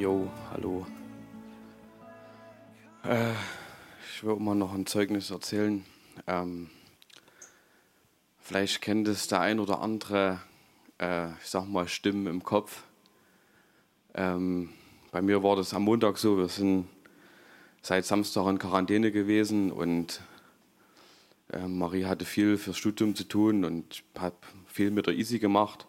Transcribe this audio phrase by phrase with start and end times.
[0.00, 0.86] Jo, hallo.
[3.04, 3.34] Äh,
[4.10, 5.84] ich will mal noch ein Zeugnis erzählen.
[6.26, 6.70] Ähm,
[8.38, 10.40] vielleicht kennt es der ein oder andere,
[10.98, 12.84] äh, ich sag mal, Stimmen im Kopf.
[14.14, 14.70] Ähm,
[15.12, 16.88] bei mir war das am Montag so, wir sind
[17.82, 20.22] seit Samstag in Quarantäne gewesen und
[21.52, 24.32] äh, Marie hatte viel fürs Studium zu tun und hat
[24.66, 25.86] viel mit der Easy gemacht.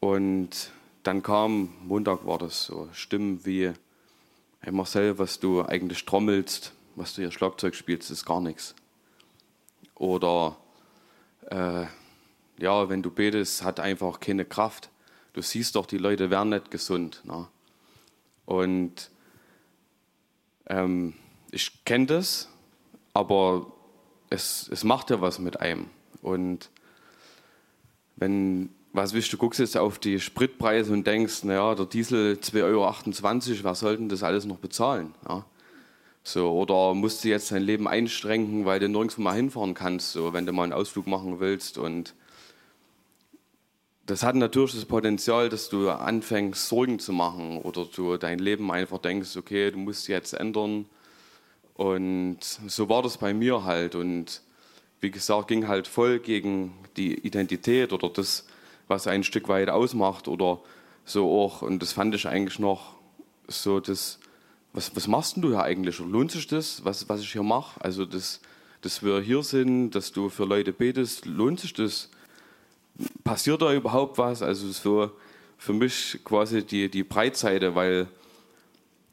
[0.00, 0.70] Und
[1.06, 3.72] dann kam, Montag war das so, Stimmen wie,
[4.60, 8.74] hey Marcel, was du eigentlich trommelst, was du hier Schlagzeug spielst, ist gar nichts.
[9.94, 10.56] Oder
[11.50, 11.86] äh,
[12.58, 14.90] ja, wenn du betest, hat einfach keine Kraft.
[15.32, 17.22] Du siehst doch, die Leute werden nicht gesund.
[17.24, 17.46] Ne?
[18.44, 19.10] Und
[20.66, 21.14] ähm,
[21.50, 22.48] ich kenne das,
[23.14, 23.72] aber
[24.30, 25.88] es, es macht ja was mit einem.
[26.22, 26.70] Und
[28.16, 32.62] wenn, was willst du, guckst jetzt auf die Spritpreise und denkst, naja, der Diesel 2,28
[32.62, 35.14] Euro, wer soll denn das alles noch bezahlen?
[35.28, 35.44] Ja?
[36.24, 40.32] So, oder musst du jetzt dein Leben einstrengen, weil du nirgendwo mal hinfahren kannst, so,
[40.32, 41.78] wenn du mal einen Ausflug machen willst.
[41.78, 42.14] Und
[44.06, 48.72] das hat natürlich das Potenzial, dass du anfängst, Sorgen zu machen oder du dein Leben
[48.72, 50.86] einfach denkst, okay, du musst jetzt ändern.
[51.74, 53.94] Und so war das bei mir halt.
[53.94, 54.42] Und
[55.00, 58.46] wie gesagt, ging halt voll gegen die Identität oder das,
[58.88, 60.60] was ein Stück weit ausmacht oder
[61.04, 61.62] so auch.
[61.62, 62.94] Und das fand ich eigentlich noch
[63.48, 64.18] so, das,
[64.72, 65.98] was, was machst du hier eigentlich?
[65.98, 67.80] Lohnt sich das, was, was ich hier mache?
[67.82, 68.40] Also, das,
[68.82, 72.10] dass wir hier sind, dass du für Leute betest, lohnt sich das?
[73.24, 74.42] Passiert da überhaupt was?
[74.42, 75.10] Also, so
[75.58, 78.08] für mich quasi die, die Breitseite, weil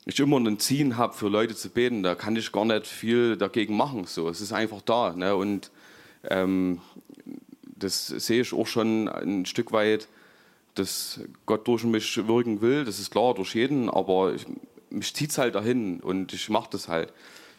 [0.05, 3.37] ich immer ein Ziehen habe, für Leute zu beten, da kann ich gar nicht viel
[3.37, 4.05] dagegen machen.
[4.05, 5.13] So, es ist einfach da.
[5.13, 5.35] Ne?
[5.35, 5.71] Und
[6.29, 6.81] ähm,
[7.83, 10.07] das sehe ich auch schon ein Stück weit,
[10.75, 12.85] dass Gott durch mich wirken will.
[12.85, 14.45] Das ist klar, durch jeden, aber ich,
[14.89, 17.13] mich zieht es halt dahin und ich mache das halt.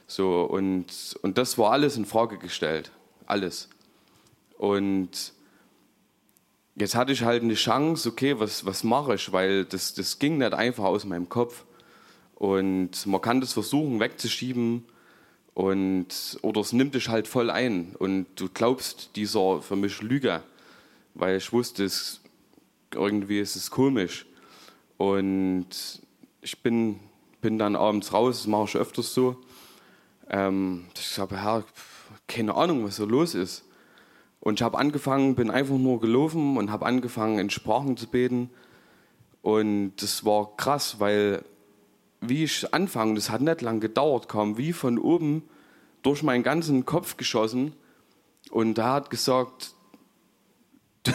[0.06, 2.90] So, und, und das war alles in Frage gestellt.
[3.26, 3.68] Alles.
[4.58, 5.32] Und
[6.76, 9.32] jetzt hatte ich halt eine Chance, okay, was, was mache ich?
[9.32, 11.64] Weil das, das ging nicht einfach aus meinem Kopf.
[12.34, 14.84] Und man kann das versuchen wegzuschieben
[15.54, 16.06] und,
[16.42, 20.42] oder es nimmt dich halt voll ein und du glaubst dieser für mich Lüge,
[21.14, 22.20] weil ich wusste, es,
[22.92, 24.26] irgendwie ist es komisch.
[24.96, 25.66] Und
[26.42, 26.98] ich bin,
[27.40, 29.36] bin dann abends raus, das mache ich öfters so.
[30.28, 31.64] Ähm, ich sage, Herr,
[32.26, 33.64] keine Ahnung, was so los ist.
[34.40, 38.50] Und ich habe angefangen, bin einfach nur gelaufen und habe angefangen, in Sprachen zu beten.
[39.40, 41.44] Und das war krass, weil
[42.28, 45.42] wie ich anfange, das hat nicht lange gedauert, kam wie von oben
[46.02, 47.72] durch meinen ganzen Kopf geschossen
[48.50, 49.74] und da hat gesagt,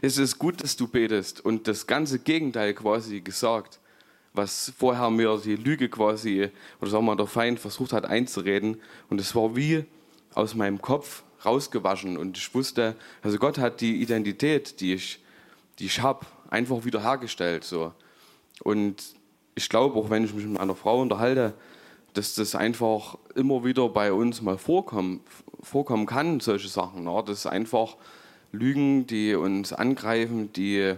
[0.00, 3.80] es ist gut, dass du betest und das ganze Gegenteil quasi gesagt,
[4.32, 6.50] was vorher mir die Lüge quasi,
[6.80, 9.84] oder sagen wir der Feind versucht hat einzureden und es war wie
[10.34, 15.20] aus meinem Kopf rausgewaschen und ich wusste, also Gott hat die Identität, die ich,
[15.78, 17.92] die ich habe, einfach wiederhergestellt so.
[18.62, 19.14] Und
[19.54, 21.54] ich glaube, auch wenn ich mich mit einer Frau unterhalte,
[22.14, 25.20] dass das einfach immer wieder bei uns mal vorkommen,
[25.62, 27.06] vorkommen kann, solche Sachen.
[27.06, 27.96] Ja, das ist einfach
[28.52, 30.94] Lügen, die uns angreifen, die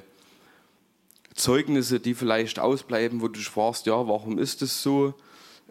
[1.34, 5.14] Zeugnisse, die vielleicht ausbleiben, wo du dich fragst, ja, warum ist das so?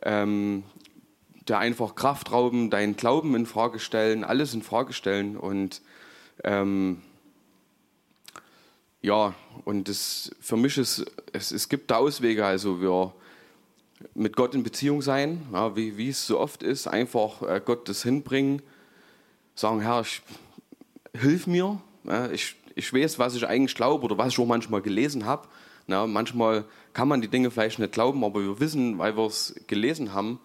[0.04, 0.64] Ähm,
[1.48, 5.82] der einfach Kraft rauben, deinen Glauben in Frage stellen, alles in Frage stellen und
[6.44, 7.02] ähm,
[9.02, 9.34] ja,
[9.66, 13.14] und das, für mich ist, es, es gibt da Auswege, also wir
[14.16, 17.88] mit Gott in Beziehung sein, ja, wie, wie es so oft ist, einfach äh, Gott
[17.88, 18.62] das hinbringen,
[19.56, 20.22] sagen, Herr, ich,
[21.20, 24.82] hilf mir, ja, ich, ich weiß, was ich eigentlich glaube oder was ich auch manchmal
[24.82, 25.48] gelesen habe.
[25.88, 26.64] Manchmal
[26.94, 30.40] kann man die Dinge vielleicht nicht glauben, aber wir wissen, weil wir es gelesen haben,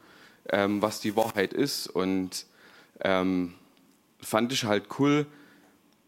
[0.49, 1.87] ähm, was die Wahrheit ist.
[1.87, 2.47] Und
[3.01, 3.55] ähm,
[4.21, 5.27] fand ich halt cool,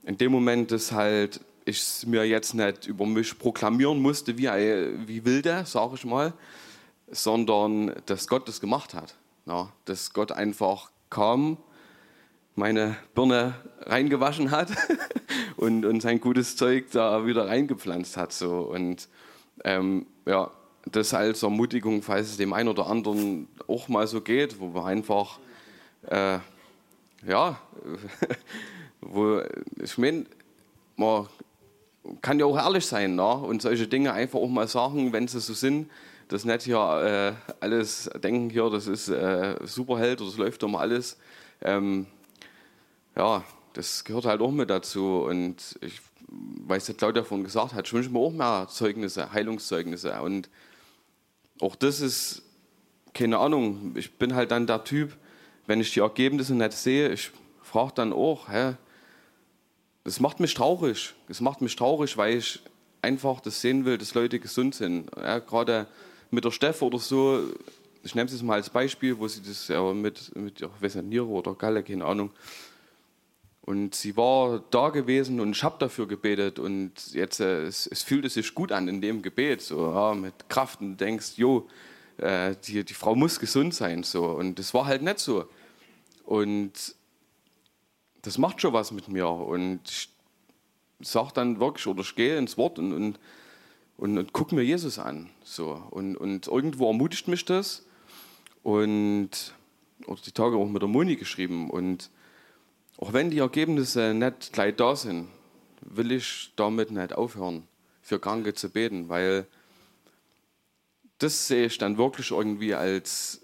[0.03, 4.49] in dem Moment, dass halt ich es mir jetzt nicht über mich proklamieren musste, wie,
[4.49, 6.33] wie wilde, sage ich mal,
[7.11, 9.15] sondern dass Gott das gemacht hat.
[9.47, 11.57] Ja, dass Gott einfach kam,
[12.55, 14.71] meine Birne reingewaschen hat
[15.57, 18.33] und, und sein gutes Zeug da wieder reingepflanzt hat.
[18.33, 18.59] So.
[18.61, 19.09] Und
[19.65, 20.51] ähm, ja,
[20.85, 24.85] das als Ermutigung, falls es dem einen oder anderen auch mal so geht, wo wir
[24.85, 25.39] einfach,
[26.07, 26.39] äh,
[27.27, 27.61] ja,
[29.01, 29.41] wo,
[29.83, 30.27] ich meine,
[30.97, 31.29] man
[32.23, 33.33] kann ja auch ehrlich sein ne?
[33.33, 35.89] und solche Dinge einfach auch mal sagen, wenn sie so sind
[36.29, 40.81] das nicht hier äh, alles denken, hier, das ist äh, Superheld oder das läuft mal
[40.81, 41.17] alles.
[41.63, 42.07] Ähm,
[43.17, 45.25] ja, das gehört halt auch mit dazu.
[45.27, 50.21] Und ich weiß, was Claudia vorhin gesagt hat, ich wünsche mir auch mehr Zeugnisse, Heilungszeugnisse.
[50.21, 50.51] Und
[51.61, 52.43] auch das ist,
[53.15, 55.17] keine Ahnung, ich bin halt dann der Typ,
[55.67, 57.31] wenn ich die Ergebnisse nicht sehe, ich
[57.63, 58.75] frage dann auch, hä,
[60.09, 61.15] das macht mich traurig.
[61.29, 62.61] Das macht mich traurig, weil ich
[63.03, 65.11] einfach das sehen will, dass Leute gesund sind.
[65.17, 65.87] Ja, gerade
[66.31, 67.43] mit der Steff oder so,
[68.03, 71.55] ich nehme es mal als Beispiel, wo sie das ja mit, mit ich Niere oder
[71.55, 72.31] Galle, keine Ahnung.
[73.61, 78.03] Und sie war da gewesen und ich habe dafür gebetet und jetzt äh, es, es
[78.03, 81.69] fühlte sich gut an in dem Gebet, so ja, mit Kraft und denkst, jo,
[82.17, 85.45] äh, die, die Frau muss gesund sein, so und das war halt nicht so.
[86.25, 86.95] Und
[88.23, 89.29] das macht schon was mit mir.
[89.29, 90.09] Und ich
[91.01, 93.19] sage dann wirklich oder ich gehe ins Wort und, und,
[93.97, 95.83] und, und gucke mir Jesus an, so.
[95.91, 97.85] Und, und irgendwo ermutigt mich das.
[98.63, 99.55] Und
[100.07, 101.71] oder die Tage auch mit der Moni geschrieben.
[101.71, 102.11] Und
[102.99, 105.29] auch wenn die Ergebnisse nicht gleich da sind,
[105.81, 107.67] will ich damit nicht aufhören,
[108.03, 109.47] für Kranke zu beten, weil
[111.19, 113.43] das sehe ich dann wirklich irgendwie als,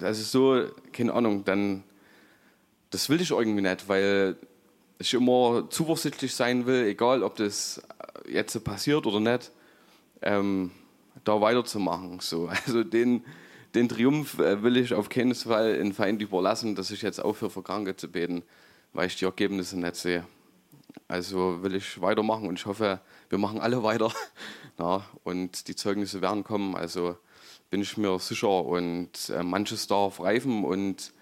[0.00, 1.82] also so, keine Ahnung, dann,
[2.90, 4.36] das will ich irgendwie nicht, weil
[4.98, 7.82] ich immer zuversichtlich sein will, egal ob das
[8.28, 9.50] jetzt passiert oder nicht,
[10.22, 10.70] ähm,
[11.24, 12.20] da weiterzumachen.
[12.20, 12.48] So.
[12.66, 13.24] Also den,
[13.74, 17.50] den Triumph äh, will ich auf keinen Fall in Feind überlassen, dass ich jetzt aufhöre,
[17.50, 18.42] für Kranke zu beten,
[18.92, 20.26] weil ich die Ergebnisse nicht sehe.
[21.08, 24.12] Also will ich weitermachen und ich hoffe, wir machen alle weiter.
[24.78, 26.74] Ja, und die Zeugnisse werden kommen.
[26.74, 27.16] Also
[27.70, 31.12] bin ich mir sicher und äh, manches darf reifen und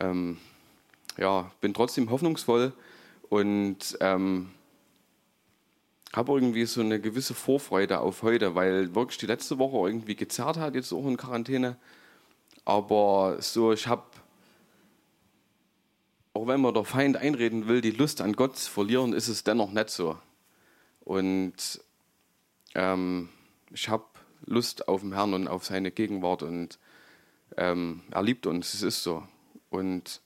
[0.00, 0.38] ähm,
[1.16, 2.72] ja, bin trotzdem hoffnungsvoll
[3.28, 4.50] und ähm,
[6.14, 10.58] habe irgendwie so eine gewisse Vorfreude auf heute, weil wirklich die letzte Woche irgendwie gezerrt
[10.58, 11.76] hat, jetzt auch in Quarantäne.
[12.64, 14.04] Aber so, ich habe,
[16.32, 19.44] auch wenn man der Feind einreden will, die Lust an Gott zu verlieren, ist es
[19.44, 20.16] dennoch nicht so.
[21.00, 21.80] Und
[22.74, 23.28] ähm,
[23.70, 24.04] ich habe
[24.46, 26.78] Lust auf den Herrn und auf seine Gegenwart und
[27.56, 29.22] ähm, er liebt uns, es ist so.
[29.70, 30.20] Und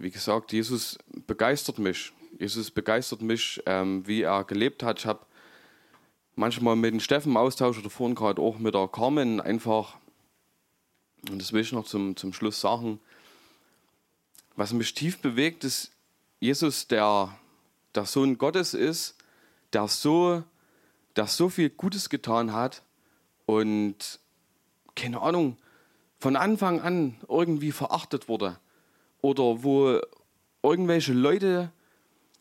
[0.00, 2.12] wie gesagt, Jesus begeistert mich.
[2.38, 5.00] Jesus begeistert mich, ähm, wie er gelebt hat.
[5.00, 5.26] Ich habe
[6.36, 9.98] manchmal mit dem Steffen Austausch oder vorhin gerade auch mit der Carmen einfach,
[11.30, 12.98] und das will ich noch zum, zum Schluss sagen,
[14.56, 15.92] was mich tief bewegt, ist
[16.40, 17.36] Jesus, der
[17.94, 19.16] der Sohn Gottes ist,
[19.74, 20.42] der so,
[21.16, 22.82] der so viel Gutes getan hat
[23.44, 24.18] und
[24.94, 25.58] keine Ahnung,
[26.18, 28.58] von Anfang an irgendwie verachtet wurde
[29.22, 30.00] oder wo
[30.62, 31.70] irgendwelche Leute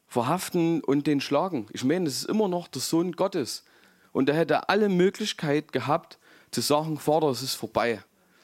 [0.08, 1.68] verhaften und den schlagen.
[1.72, 3.64] Ich meine, das ist immer noch der Sohn Gottes.
[4.12, 6.18] Und er hätte alle Möglichkeit gehabt,
[6.52, 8.04] zu sagen, Vater, es ist vorbei.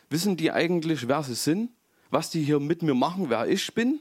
[0.09, 1.71] Wissen die eigentlich, wer sie sind?
[2.11, 3.99] Was die hier mit mir machen, wer ich bin?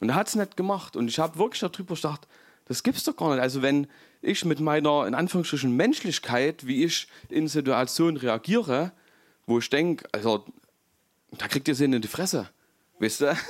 [0.00, 0.96] Und er hat es nicht gemacht.
[0.96, 2.26] Und ich habe wirklich darüber gedacht,
[2.64, 3.42] das gibt's doch gar nicht.
[3.42, 3.86] Also wenn
[4.22, 8.92] ich mit meiner, in Anführungsstrichen, Menschlichkeit, wie ich in Situationen reagiere,
[9.46, 10.44] wo ich denke, also
[11.32, 12.48] da kriegt ihr sie in die Fresse.
[12.98, 13.36] Weißt du?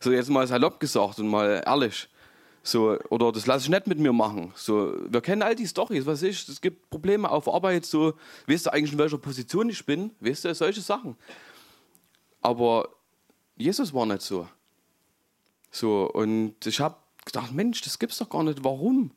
[0.00, 2.08] So jetzt mal salopp gesagt und mal ehrlich.
[2.62, 4.52] So, oder das lasse ich nicht mit mir machen.
[4.54, 8.14] So, wir kennen all die Storys, was ich, es gibt Probleme auf Arbeit, so,
[8.46, 11.16] weißt du eigentlich, in welcher Position ich bin, weißt du, solche Sachen.
[12.40, 12.90] Aber
[13.56, 14.46] Jesus war nicht so.
[15.70, 18.62] So, und ich habe gedacht, Mensch, das gibt's doch gar nicht.
[18.62, 19.10] Warum?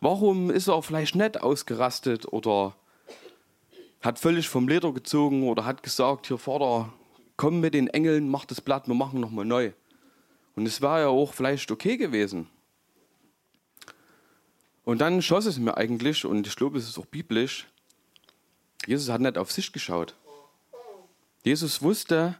[0.00, 2.74] Warum ist er vielleicht nicht ausgerastet oder
[4.00, 6.92] hat völlig vom Leder gezogen oder hat gesagt, hier Vater,
[7.40, 9.72] komm mit den Engeln, mach das Blatt, wir machen nochmal neu.
[10.56, 12.48] Und es war ja auch vielleicht okay gewesen.
[14.84, 17.66] Und dann schoss es mir eigentlich, und ich glaube, es ist auch biblisch,
[18.86, 20.16] Jesus hat nicht auf sich geschaut.
[21.42, 22.36] Jesus wusste,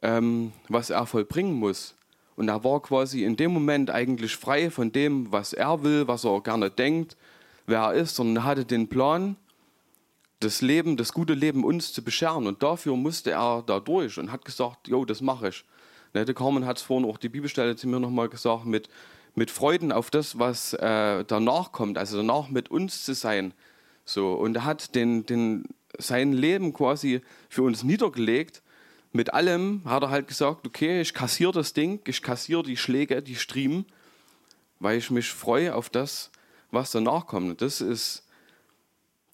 [0.00, 1.94] ähm, was er vollbringen muss.
[2.36, 6.24] Und er war quasi in dem Moment eigentlich frei von dem, was er will, was
[6.24, 7.18] er gerne denkt,
[7.66, 9.36] wer er ist, sondern er hatte den Plan,
[10.44, 12.46] das Leben, das gute Leben uns zu bescheren.
[12.46, 15.64] Und dafür musste er da durch und hat gesagt, jo, das mache ich.
[16.14, 18.88] Der Carmen hat es vorhin auch die Bibelstelle zu mir nochmal gesagt, mit,
[19.34, 23.52] mit Freuden auf das, was äh, danach kommt, also danach mit uns zu sein.
[24.04, 25.64] So, und er hat den, den,
[25.98, 28.62] sein Leben quasi für uns niedergelegt.
[29.12, 33.22] Mit allem hat er halt gesagt, okay, ich kassiere das Ding, ich kassiere die Schläge,
[33.22, 33.86] die Striemen,
[34.78, 36.30] weil ich mich freue auf das,
[36.70, 37.60] was danach kommt.
[37.60, 38.24] Das ist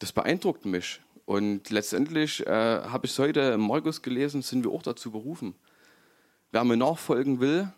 [0.00, 1.00] das beeindruckt mich.
[1.26, 5.54] Und letztendlich äh, habe ich es heute im Markus gelesen, sind wir auch dazu berufen.
[6.50, 7.73] Wer mir nachfolgen will,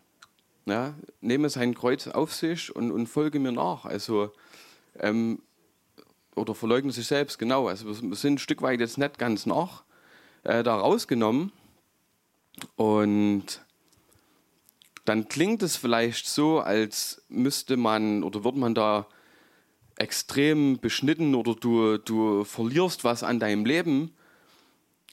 [0.65, 3.85] ja, nehme sein Kreuz auf sich und, und folge mir nach.
[3.85, 4.31] Also,
[4.99, 5.41] ähm,
[6.35, 7.67] oder verleugne sich selbst, genau.
[7.67, 9.83] Also wir sind ein Stück weit jetzt nicht ganz nach
[10.43, 11.51] äh, da rausgenommen.
[12.75, 13.61] Und
[15.05, 19.07] dann klingt es vielleicht so, als müsste man oder würde man da
[19.97, 24.11] extrem beschnitten oder du, du verlierst was an deinem Leben.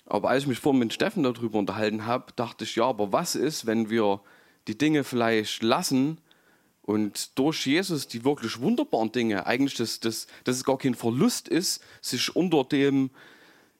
[0.07, 3.35] Aber als ich mich vorhin mit Steffen darüber unterhalten habe, dachte ich, ja, aber was
[3.35, 4.21] ist, wenn wir
[4.67, 6.19] die Dinge vielleicht lassen
[6.83, 11.49] und durch Jesus die wirklich wunderbaren Dinge, eigentlich, dass, dass, dass es gar kein Verlust
[11.49, 13.11] ist, sich unter dem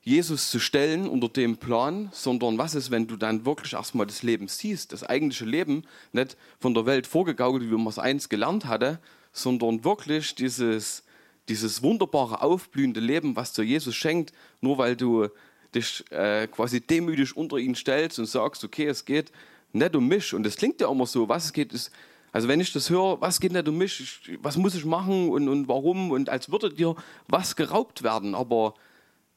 [0.03, 4.23] Jesus zu stellen, unter dem Plan, sondern was ist, wenn du dann wirklich erstmal das
[4.23, 8.65] Leben siehst, das eigentliche Leben, nicht von der Welt vorgegaukelt, wie man es eins gelernt
[8.65, 8.99] hatte,
[9.33, 11.05] sondern wirklich dieses,
[11.49, 15.29] dieses wunderbare, aufblühende Leben, was dir Jesus schenkt, nur weil du
[15.75, 19.31] dich äh, quasi demütig unter ihn stellst und sagst, okay, es geht
[19.73, 20.35] nicht um mich.
[20.35, 21.91] Und das klingt ja immer so, was es geht, ist,
[22.33, 25.31] also wenn ich das höre, was geht nicht um mich, ich, was muss ich machen
[25.31, 26.95] und, und warum und als würde dir
[27.29, 28.35] was geraubt werden.
[28.35, 28.75] Aber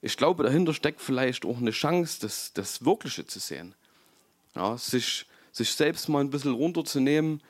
[0.01, 3.73] ich glaube, dahinter steckt vielleicht auch eine Chance, das, das Wirkliche zu sehen.
[4.55, 7.41] Ja, sich, sich selbst mal ein bisschen runterzunehmen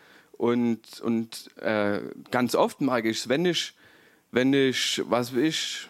[0.44, 3.74] und, und äh, ganz oft merke ich es, wenn ich,
[4.32, 5.88] wenn ich, was will ich,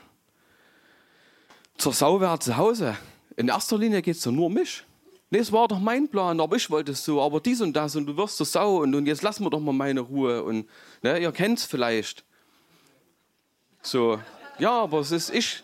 [1.75, 2.95] zur Sau wäre zu Hause,
[3.35, 4.83] in erster Linie geht es ja nur um mich.
[5.31, 7.95] Nee, es war doch mein Plan, aber ich wollte es so, aber dies und das
[7.95, 10.69] und du wirst zur Sau und, und jetzt lassen wir doch mal meine Ruhe und
[11.01, 12.23] ne, ihr kennt es vielleicht.
[13.81, 14.19] So,
[14.59, 15.63] ja, aber es ist ich,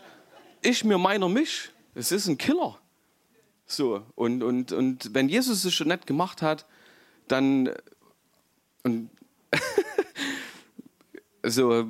[0.64, 1.70] ich mir meiner mich.
[1.94, 2.80] Es ist ein Killer.
[3.68, 6.66] So, und, und, und wenn Jesus es schon nicht gemacht hat,
[7.28, 7.70] dann
[8.84, 9.10] und
[11.44, 11.88] so,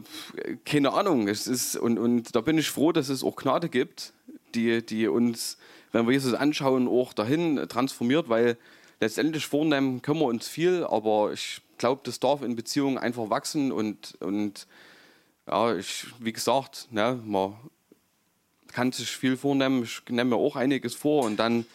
[0.65, 4.13] keine Ahnung, es ist, und, und da bin ich froh, dass es auch Gnade gibt,
[4.53, 5.57] die, die uns
[5.91, 8.57] wenn wir Jesus anschauen, auch dahin transformiert, weil
[8.99, 13.71] letztendlich vornehmen können wir uns viel, aber ich glaube, das darf in Beziehungen einfach wachsen
[13.71, 14.67] und, und
[15.47, 17.55] ja, ich, wie gesagt, ne, man
[18.67, 21.65] kann sich viel vornehmen, ich nehme mir auch einiges vor und dann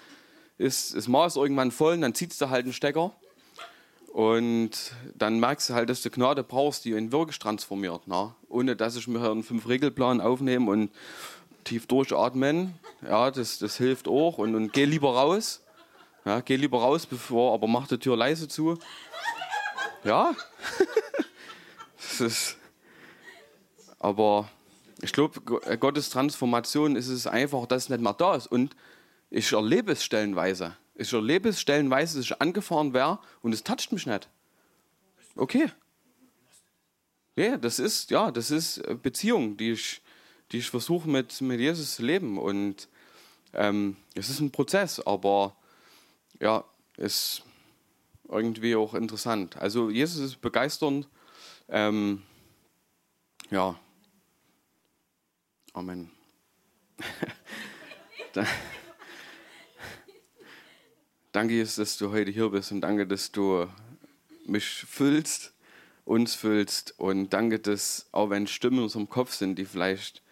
[0.59, 3.12] ist das Maß irgendwann voll und dann ziehst du halt einen Stecker
[4.14, 4.71] und
[5.16, 8.33] dann merkst du halt, dass du Gnade brauchst, die ihn wirklich transformiert, ne?
[8.49, 10.92] ohne dass ich mir einen Fünf-Regelplan aufnehme und
[11.64, 14.38] tief durchatmen, ja, das, das hilft auch.
[14.38, 15.64] Und, und geh lieber raus.
[16.25, 18.78] Ja, geh lieber raus, bevor, aber mach die Tür leise zu.
[20.04, 20.33] Ja.
[21.97, 22.56] das ist,
[23.99, 24.49] aber
[25.02, 28.47] ich glaube, Gottes Transformation ist es einfach, dass es nicht mehr da ist.
[28.47, 28.76] Und
[29.28, 30.76] ich erlebe es stellenweise.
[30.94, 34.28] Ich erlebe es stellenweise, dass ich angefahren wäre und es toucht mich nicht.
[35.36, 35.70] Okay.
[37.36, 40.00] Ja, das ist, ja, das ist Beziehung, die ich,
[40.52, 42.38] die ich versuche mit, mit Jesus zu leben.
[42.38, 42.88] Und
[43.52, 45.56] ähm, es ist ein Prozess, aber
[46.40, 46.64] ja,
[46.96, 47.42] ist
[48.28, 49.56] irgendwie auch interessant.
[49.56, 51.08] Also Jesus ist begeisternd.
[51.68, 52.22] Ähm,
[53.50, 53.78] ja.
[55.72, 56.10] Amen.
[61.35, 63.67] danke, Jesus, dass du heute hier bist und danke, dass du
[64.47, 65.53] mich füllst,
[66.05, 70.23] uns füllst und danke, dass auch wenn Stimmen in unserem Kopf sind, die vielleicht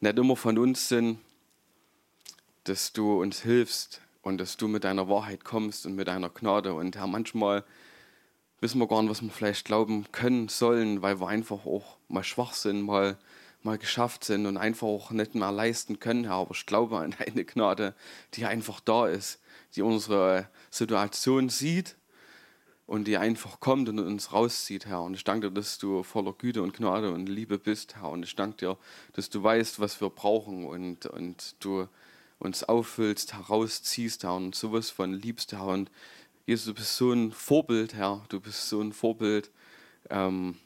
[0.00, 1.18] nicht immer von uns sind,
[2.64, 6.74] dass du uns hilfst und dass du mit deiner Wahrheit kommst und mit deiner Gnade.
[6.74, 7.64] Und Herr, manchmal
[8.60, 12.24] wissen wir gar nicht, was wir vielleicht glauben können sollen, weil wir einfach auch mal
[12.24, 13.16] schwach sind, mal,
[13.62, 16.34] mal geschafft sind und einfach auch nicht mehr leisten können, Herr.
[16.34, 17.94] Aber ich glaube an deine Gnade,
[18.34, 19.39] die einfach da ist,
[19.76, 21.96] die unsere Situation sieht
[22.86, 25.02] und die einfach kommt und uns rauszieht, Herr.
[25.02, 28.08] Und ich danke dir, dass du voller Güte und Gnade und Liebe bist, Herr.
[28.08, 28.78] Und ich danke dir,
[29.12, 31.86] dass du weißt, was wir brauchen und, und du
[32.40, 35.66] uns auffüllst, herausziehst, Herr, und sowas von liebst, Herr.
[35.66, 35.90] Und
[36.46, 38.24] Jesus, du bist so ein Vorbild, Herr.
[38.28, 39.52] Du bist so ein Vorbild.
[40.08, 40.56] Ähm,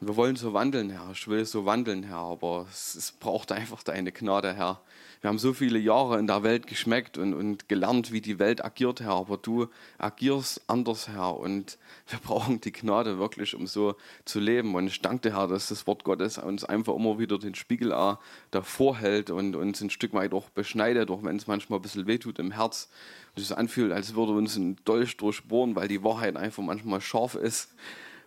[0.00, 1.10] wir wollen so wandeln, Herr.
[1.12, 2.18] Ich will so wandeln, Herr.
[2.18, 4.80] Aber es, es braucht einfach deine Gnade, Herr
[5.20, 8.64] wir haben so viele Jahre in der Welt geschmeckt und, und gelernt, wie die Welt
[8.64, 9.66] agiert, Herr, aber du
[9.98, 11.76] agierst anders, Herr, und
[12.08, 14.74] wir brauchen die Gnade wirklich, um so zu leben.
[14.74, 17.92] Und ich danke dir, Herr, dass das Wort Gottes uns einfach immer wieder den Spiegel
[17.92, 18.18] auch
[18.50, 22.06] davor hält und uns ein Stück weit auch beschneidet, auch wenn es manchmal ein bisschen
[22.06, 22.88] wehtut im Herz
[23.36, 27.34] und es anfühlt, als würde uns ein Dolch durchbohren, weil die Wahrheit einfach manchmal scharf
[27.34, 27.74] ist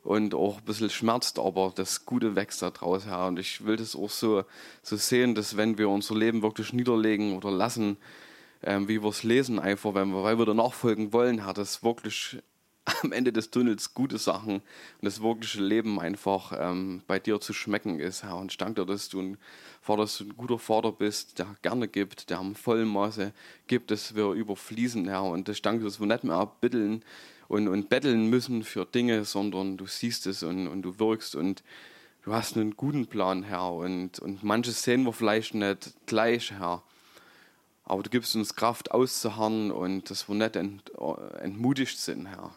[0.03, 3.25] und auch ein bisschen schmerzt, aber das Gute wächst da draus her.
[3.25, 4.43] Und ich will das auch so,
[4.81, 7.97] so sehen, dass wenn wir unser Leben wirklich niederlegen oder lassen,
[8.63, 11.83] ähm, wie wir es lesen, einfach, wenn wir, weil wir da nachfolgen wollen, hat das
[11.83, 12.37] wirklich
[13.03, 14.63] am Ende des Tunnels gute Sachen und
[15.01, 18.35] das wirkliche Leben einfach ähm, bei dir zu schmecken ist, Herr.
[18.35, 19.37] Und ich danke dir, dass du ein
[19.81, 23.33] Vater, dass du ein guter Vater bist, der gerne gibt, der am vollen Maße
[23.67, 25.23] gibt, dass wir überfließen, Herr.
[25.23, 27.05] Und ich danke dir, dass wir nicht mehr erbitteln,
[27.53, 31.63] und, und betteln müssen für Dinge, sondern du siehst es und, und du wirkst und
[32.23, 33.71] du hast einen guten Plan, Herr.
[33.71, 36.81] Und, und manches sehen wir vielleicht nicht gleich, Herr.
[37.83, 40.91] Aber du gibst uns Kraft auszuharren und dass wir nicht ent,
[41.41, 42.55] entmutigt sind, Herr,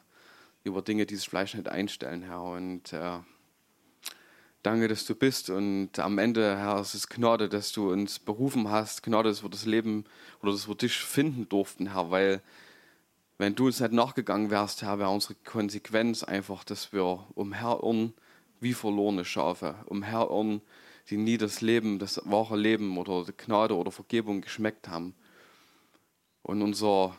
[0.64, 2.42] über Dinge, die sich vielleicht nicht einstellen, Herr.
[2.42, 3.18] Und äh,
[4.62, 8.68] Danke, dass du bist und am Ende, Herr, es ist Gnade, dass du uns berufen
[8.68, 10.06] hast, Gnade, dass wir das Leben
[10.42, 12.42] oder dass wir dich finden durften, Herr, weil
[13.38, 18.14] wenn du uns nicht nachgegangen wärst, Herr, wäre unsere Konsequenz einfach, dass wir umherirren
[18.60, 20.62] wie verlorene Schafe, umherirren,
[21.10, 25.14] die nie das Leben, das wahre Leben oder die Gnade oder Vergebung geschmeckt haben.
[26.42, 27.16] Und unser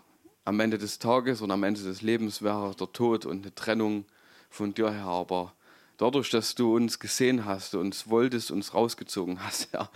[0.48, 4.06] am Ende des Tages und am Ende des Lebens wäre der Tod und eine Trennung
[4.50, 5.08] von dir, Herr.
[5.08, 5.54] Aber
[5.98, 9.92] dadurch, dass du uns gesehen hast, uns wolltest, uns rausgezogen hast, Herr,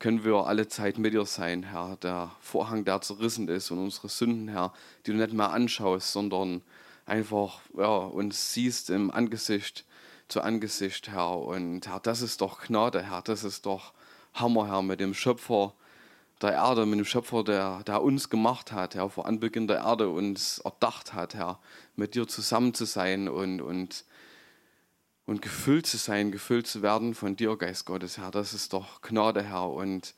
[0.00, 1.96] können wir alle Zeit mit dir sein, Herr.
[2.02, 4.72] Der Vorhang, der zerrissen ist und unsere Sünden, Herr,
[5.06, 6.62] die du nicht mehr anschaust, sondern
[7.04, 9.84] einfach ja, uns siehst im Angesicht
[10.26, 11.38] zu Angesicht, Herr.
[11.38, 13.20] Und Herr, das ist doch Gnade, Herr.
[13.22, 13.92] Das ist doch
[14.32, 15.74] Hammer, Herr, mit dem Schöpfer
[16.40, 20.08] der Erde, mit dem Schöpfer, der, der uns gemacht hat, Herr, vor Anbeginn der Erde
[20.08, 21.58] uns erdacht hat, Herr,
[21.96, 24.06] mit dir zusammen zu sein und, und,
[25.30, 28.32] und gefüllt zu sein, gefüllt zu werden von dir, Geist Gottes, Herr.
[28.32, 29.70] Das ist doch Gnade, Herr.
[29.70, 30.12] Und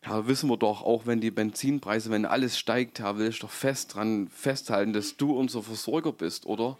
[0.00, 3.50] Herr, wissen wir doch, auch wenn die Benzinpreise, wenn alles steigt, Herr, will ich doch
[3.50, 6.78] fest dran festhalten, dass du unser Versorger bist, oder?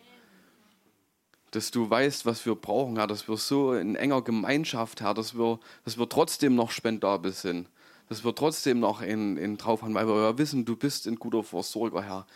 [1.50, 5.36] Dass du weißt, was wir brauchen, Herr, dass wir so in enger Gemeinschaft, Herr, dass
[5.36, 7.68] wir, dass wir trotzdem noch spendabel sind
[8.08, 11.16] dass wir trotzdem noch in, in drauf haben, weil wir ja wissen, du bist ein
[11.16, 12.26] guter Versorger, Herr.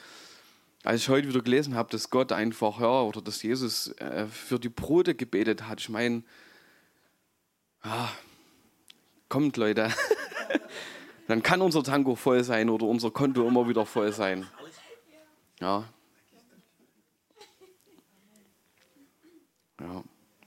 [0.88, 4.59] Als ich heute wieder gelesen habe, dass Gott einfach, ja, oder dass Jesus äh, für
[4.59, 6.23] die Brote gebetet hat, ich meine,
[7.83, 8.09] ah,
[9.28, 9.92] kommt Leute,
[11.28, 14.47] dann kann unser Tango voll sein oder unser Konto immer wieder voll sein.
[15.61, 15.85] Ja.
[19.83, 20.02] Ja.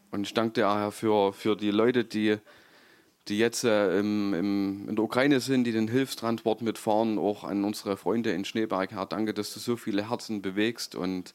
[0.09, 2.39] Und ich danke dir, Herr, für, für die Leute, die
[3.27, 7.63] die jetzt äh, im, im, in der Ukraine sind, die den Hilfstransport mitfahren, auch an
[7.63, 11.33] unsere Freunde in Schneeberg, Herr, danke, dass du so viele Herzen bewegst und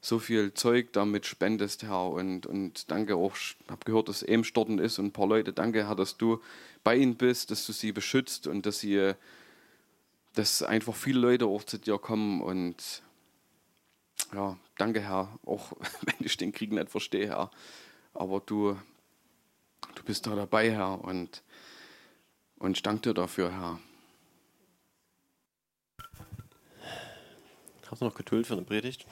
[0.00, 2.08] so viel Zeug damit spendest, Herr.
[2.08, 5.86] Und, und danke auch, ich habe gehört, dass Emstorten ist und ein paar Leute, danke,
[5.86, 6.40] Herr, dass du
[6.82, 9.12] bei ihnen bist, dass du sie beschützt und dass sie,
[10.34, 13.02] dass einfach viele Leute auch zu dir kommen und
[14.34, 17.50] ja, danke, Herr, auch wenn ich den Krieg nicht verstehe, Herr.
[18.14, 18.76] Aber du
[19.94, 21.42] Du bist da dabei, Herr, und,
[22.58, 23.78] und ich danke dir dafür, Herr.
[27.90, 29.04] Hast du noch Geduld für eine Predigt?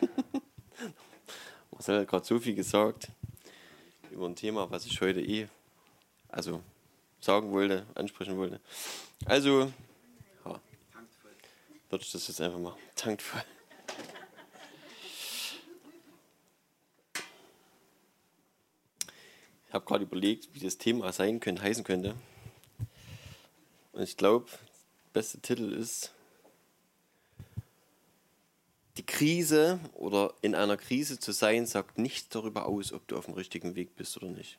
[1.72, 3.08] Marcel hat gerade so viel gesagt
[4.10, 5.48] über ein Thema, was ich heute eh
[6.28, 6.62] also
[7.20, 8.60] sagen wollte, ansprechen wollte.
[9.24, 9.72] Also,
[10.44, 10.60] ja,
[11.88, 12.78] würde ich das jetzt einfach machen.
[12.94, 13.42] Tankvoll.
[19.70, 22.16] Ich habe gerade überlegt, wie das Thema sein könnte, heißen könnte.
[23.92, 26.12] Und ich glaube, der beste Titel ist
[28.96, 33.26] Die Krise oder in einer Krise zu sein, sagt nichts darüber aus, ob du auf
[33.26, 34.58] dem richtigen Weg bist oder nicht.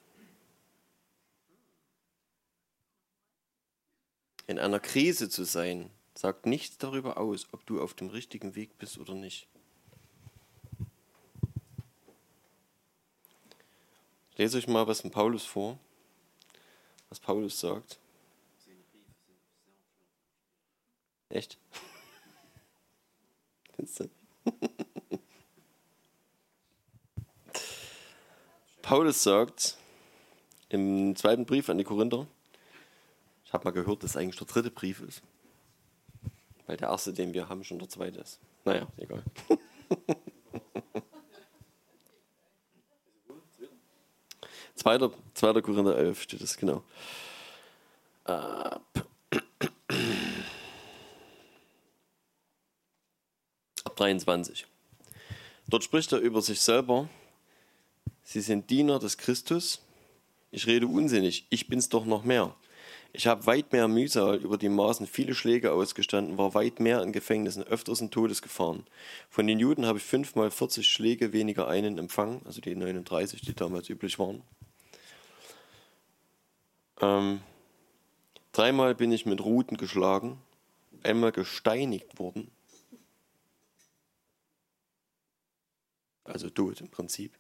[4.47, 8.77] In einer Krise zu sein, sagt nichts darüber aus, ob du auf dem richtigen Weg
[8.77, 9.49] bist oder nicht.
[14.41, 15.77] Lese euch mal was von Paulus vor,
[17.09, 17.99] was Paulus sagt.
[21.29, 21.59] Echt?
[23.77, 24.09] Du?
[28.83, 29.75] Paulus sagt
[30.69, 32.27] im zweiten Brief an die Korinther,
[33.43, 35.23] ich habe mal gehört, dass eigentlich der dritte Brief ist,
[36.67, 38.39] weil der erste, den wir haben, schon der zweite ist.
[38.65, 39.23] Naja, egal.
[44.81, 45.11] 2.
[45.35, 45.61] 2.
[45.61, 46.83] Korinther 11 steht das, genau.
[48.23, 48.81] Ab,
[53.83, 54.65] ab 23.
[55.67, 57.07] Dort spricht er über sich selber.
[58.23, 59.81] Sie sind Diener des Christus.
[60.49, 61.45] Ich rede unsinnig.
[61.51, 62.55] Ich bin's doch noch mehr.
[63.13, 67.11] Ich habe weit mehr Mühsal über die Maßen viele Schläge ausgestanden, war weit mehr in
[67.11, 68.87] Gefängnissen, öfters in Todesgefahren.
[69.29, 73.53] Von den Juden habe ich fünfmal 40 Schläge weniger einen empfangen, also die 39, die
[73.53, 74.41] damals üblich waren.
[77.01, 77.41] Ähm,
[78.51, 80.39] dreimal bin ich mit Ruten geschlagen,
[81.03, 82.51] einmal gesteinigt worden.
[86.23, 87.37] Also tot im Prinzip.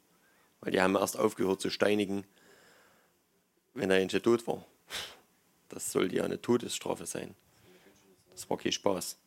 [0.59, 2.25] Weil die haben erst aufgehört zu steinigen,
[3.73, 4.65] wenn er eigentlich tot war.
[5.69, 7.35] Das sollte ja eine Todesstrafe sein.
[8.31, 9.17] Das war kein Spaß.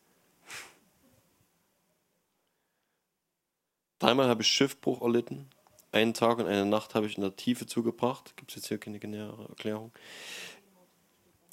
[3.99, 5.49] Dreimal habe ich Schiffbruch erlitten,
[5.95, 8.35] einen Tag und eine Nacht habe ich in der Tiefe zugebracht.
[8.35, 9.91] Gibt es jetzt hier keine nähere Erklärung.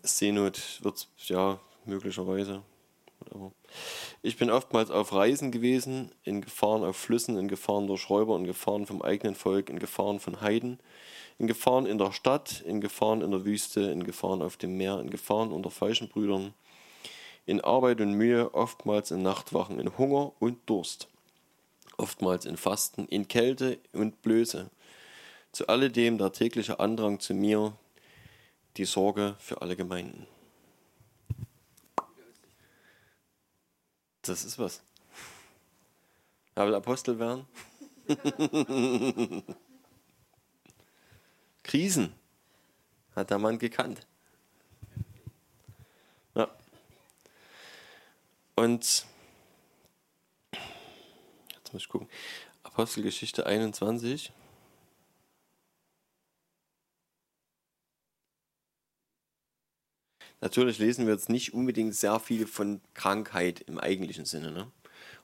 [0.03, 2.63] Seenot wird es, ja, möglicherweise.
[4.21, 8.45] Ich bin oftmals auf Reisen gewesen, in Gefahren auf Flüssen, in Gefahren durch Räuber, in
[8.45, 10.81] Gefahren vom eigenen Volk, in Gefahren von Heiden,
[11.39, 14.99] in Gefahren in der Stadt, in Gefahren in der Wüste, in Gefahren auf dem Meer,
[14.99, 16.53] in Gefahren unter falschen Brüdern,
[17.47, 21.09] in Arbeit und Mühe, oftmals in Nachtwachen, in Hunger und Durst,
[22.03, 24.69] oftmals in Fasten, in Kälte und Blöße.
[25.53, 27.77] Zu alledem der tägliche Andrang zu mir,
[28.77, 30.27] die Sorge für alle Gemeinden.
[34.23, 34.83] Das ist was.
[36.55, 37.47] Er will Apostel werden.
[41.63, 42.13] Krisen
[43.15, 44.07] hat der Mann gekannt.
[46.35, 46.49] Ja.
[48.55, 49.07] Und
[51.73, 52.09] jetzt muss ich gucken.
[52.65, 54.33] Apostelgeschichte 21.
[60.41, 64.51] Natürlich lesen wir jetzt nicht unbedingt sehr viel von Krankheit im eigentlichen Sinne.
[64.51, 64.71] Ne?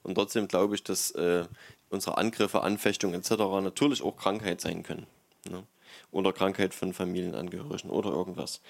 [0.02, 1.44] Und trotzdem glaube ich, dass äh,
[1.90, 3.32] unsere Angriffe, Anfechtungen etc.
[3.62, 5.06] natürlich auch Krankheit sein können.
[5.50, 5.66] Ne?
[6.12, 8.60] Oder Krankheit von Familienangehörigen oder irgendwas,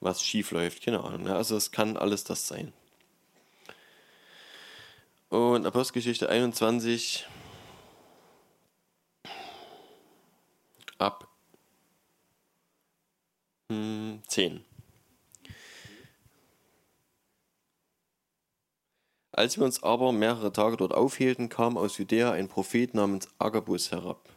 [0.00, 0.82] was schief läuft.
[0.82, 1.24] Keine Ahnung.
[1.24, 1.36] Ne?
[1.36, 2.72] Also es kann alles das sein.
[5.30, 7.24] Und Apostelgeschichte 21
[10.98, 11.28] ab
[13.70, 14.64] hm, 10.
[19.30, 23.92] Als wir uns aber mehrere Tage dort aufhielten, kam aus Judäa ein Prophet namens Agabus
[23.92, 24.28] herab.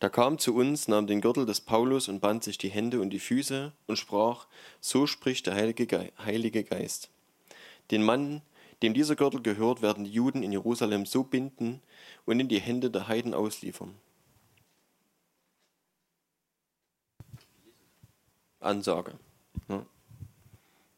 [0.00, 3.10] Da kam zu uns, nahm den Gürtel des Paulus und band sich die Hände und
[3.10, 4.48] die Füße und sprach,
[4.80, 7.10] so spricht der Heilige Geist.
[7.92, 8.42] Den Mann,
[8.82, 11.82] dem dieser Gürtel gehört, werden die Juden in Jerusalem so binden
[12.26, 13.94] und in die Hände der Heiden ausliefern.
[18.60, 19.18] Ansage.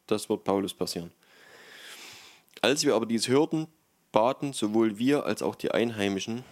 [0.07, 1.11] Das wird Paulus passieren.
[2.61, 3.67] Als wir aber dies hörten,
[4.11, 6.43] baten sowohl wir als auch die Einheimischen,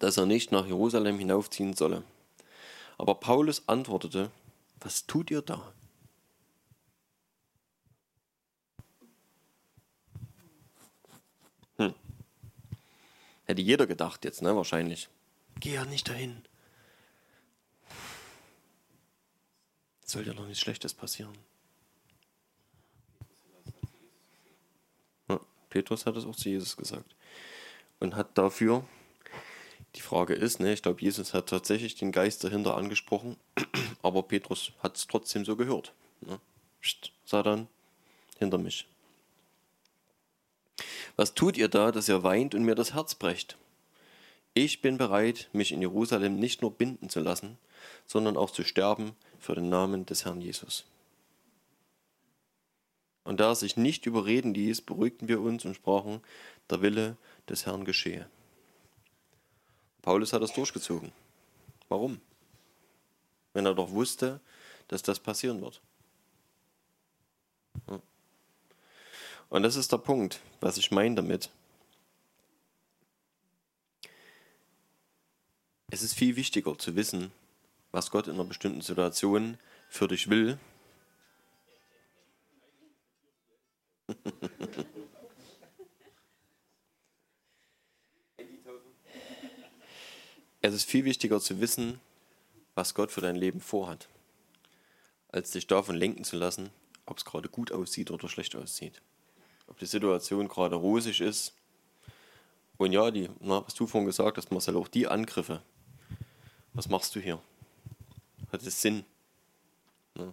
[0.00, 2.02] dass er nicht nach Jerusalem hinaufziehen solle.
[2.98, 4.30] Aber Paulus antwortete,
[4.80, 5.72] was tut ihr da?
[13.44, 15.08] Hätte jeder gedacht jetzt, ne, wahrscheinlich.
[15.60, 16.42] Geh ja nicht dahin.
[20.04, 21.36] Soll ja noch nichts Schlechtes passieren.
[25.74, 27.16] Petrus hat es auch zu Jesus gesagt.
[27.98, 28.84] Und hat dafür,
[29.96, 33.36] die Frage ist, ne, ich glaube, Jesus hat tatsächlich den Geist dahinter angesprochen,
[34.02, 35.92] aber Petrus hat es trotzdem so gehört.
[36.20, 36.38] Ne?
[37.24, 37.66] Satan,
[38.38, 38.86] hinter mich.
[41.16, 43.56] Was tut ihr da, dass ihr weint und mir das Herz brecht?
[44.52, 47.58] Ich bin bereit, mich in Jerusalem nicht nur binden zu lassen,
[48.06, 50.84] sondern auch zu sterben für den Namen des Herrn Jesus.
[53.24, 56.20] Und da er sich nicht überreden ließ, beruhigten wir uns und sprachen,
[56.68, 57.16] der Wille
[57.48, 58.28] des Herrn geschehe.
[60.02, 61.12] Paulus hat das durchgezogen.
[61.88, 62.20] Warum?
[63.54, 64.40] Wenn er doch wusste,
[64.88, 65.80] dass das passieren wird.
[69.54, 71.48] Und das ist der Punkt, was ich meine damit.
[75.92, 77.30] Es ist viel wichtiger zu wissen,
[77.92, 79.56] was Gott in einer bestimmten Situation
[79.88, 80.58] für dich will,
[90.62, 92.00] es ist viel wichtiger zu wissen,
[92.74, 94.08] was Gott für dein Leben vorhat,
[95.28, 96.70] als dich davon lenken zu lassen,
[97.06, 99.00] ob es gerade gut aussieht oder schlecht aussieht.
[99.66, 101.54] Ob die Situation gerade rosig ist.
[102.76, 105.62] Und ja, die, na, was du vorhin gesagt hast, Marcel, auch die Angriffe.
[106.72, 107.40] Was machst du hier?
[108.50, 109.04] Hat es Sinn?
[110.14, 110.32] Ne?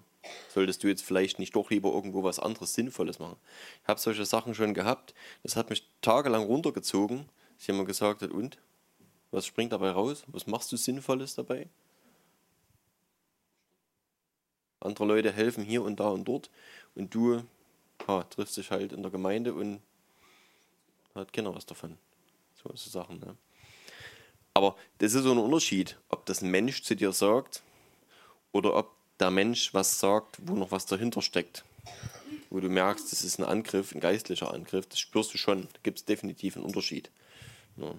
[0.50, 3.38] Solltest du jetzt vielleicht nicht doch lieber irgendwo was anderes Sinnvolles machen?
[3.84, 5.13] Ich habe solche Sachen schon gehabt.
[5.44, 7.30] Das hat mich tagelang runtergezogen.
[7.58, 8.58] dass jemand gesagt hat, und?
[9.32, 10.24] Was springt dabei raus?
[10.28, 11.70] Was machst du Sinnvolles dabei?
[14.82, 16.50] Andere Leute helfen hier und da und dort
[16.96, 17.44] und du
[18.08, 19.82] ha, triffst dich halt in der Gemeinde und
[21.16, 21.98] hat keiner was davon.
[22.64, 23.20] So, so Sachen.
[23.20, 23.36] Ne?
[24.54, 27.62] Aber das ist so ein Unterschied, ob das ein Mensch zu dir sagt
[28.52, 31.64] oder ob der Mensch was sagt, wo noch was dahinter steckt.
[32.50, 35.62] Wo du merkst, das ist ein Angriff, ein geistlicher Angriff, das spürst du schon.
[35.62, 37.10] Da gibt es definitiv einen Unterschied.
[37.78, 37.94] Ja.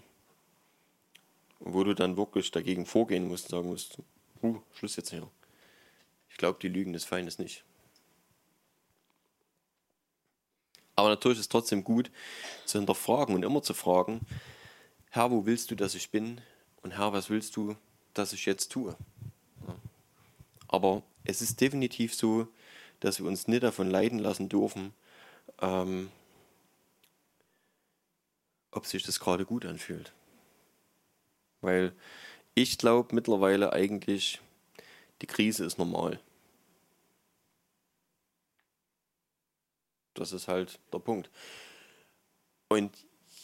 [1.61, 3.99] Wo du dann wirklich dagegen vorgehen musst und sagen musst,
[4.43, 5.27] uh, Schluss jetzt hier.
[6.29, 7.65] Ich glaube, die Lügen des Feindes nicht.
[11.03, 12.13] Aber natürlich ist es trotzdem gut
[12.65, 14.21] zu hinterfragen und immer zu fragen,
[15.11, 16.41] Herr, wo willst du, dass ich bin?
[16.81, 17.75] Und Herr, was willst du,
[18.15, 18.97] dass ich jetzt tue?
[20.69, 22.47] Aber es ist definitiv so,
[23.01, 24.95] dass wir uns nicht davon leiden lassen dürfen,
[25.61, 26.09] ähm,
[28.71, 30.13] ob sich das gerade gut anfühlt.
[31.63, 31.93] Weil
[32.55, 34.41] ich glaube mittlerweile eigentlich,
[35.21, 36.21] die Krise ist normal.
[40.15, 41.31] Das ist halt der Punkt.
[42.69, 42.97] Und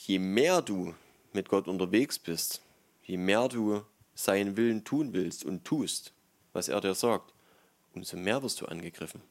[0.07, 0.95] je mehr du
[1.33, 2.63] mit Gott unterwegs bist,
[3.03, 6.13] je mehr du seinen Willen tun willst und tust,
[6.53, 7.33] was er dir sagt,
[7.95, 9.23] umso mehr wirst du angegriffen.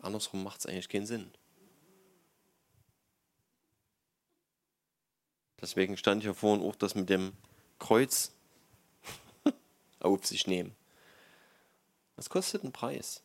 [0.00, 1.30] Andersrum macht es eigentlich keinen Sinn.
[5.60, 7.32] Deswegen stand hier vorhin auch das mit dem
[7.78, 8.32] Kreuz
[10.00, 10.74] auf sich nehmen.
[12.16, 13.22] Das kostet einen Preis.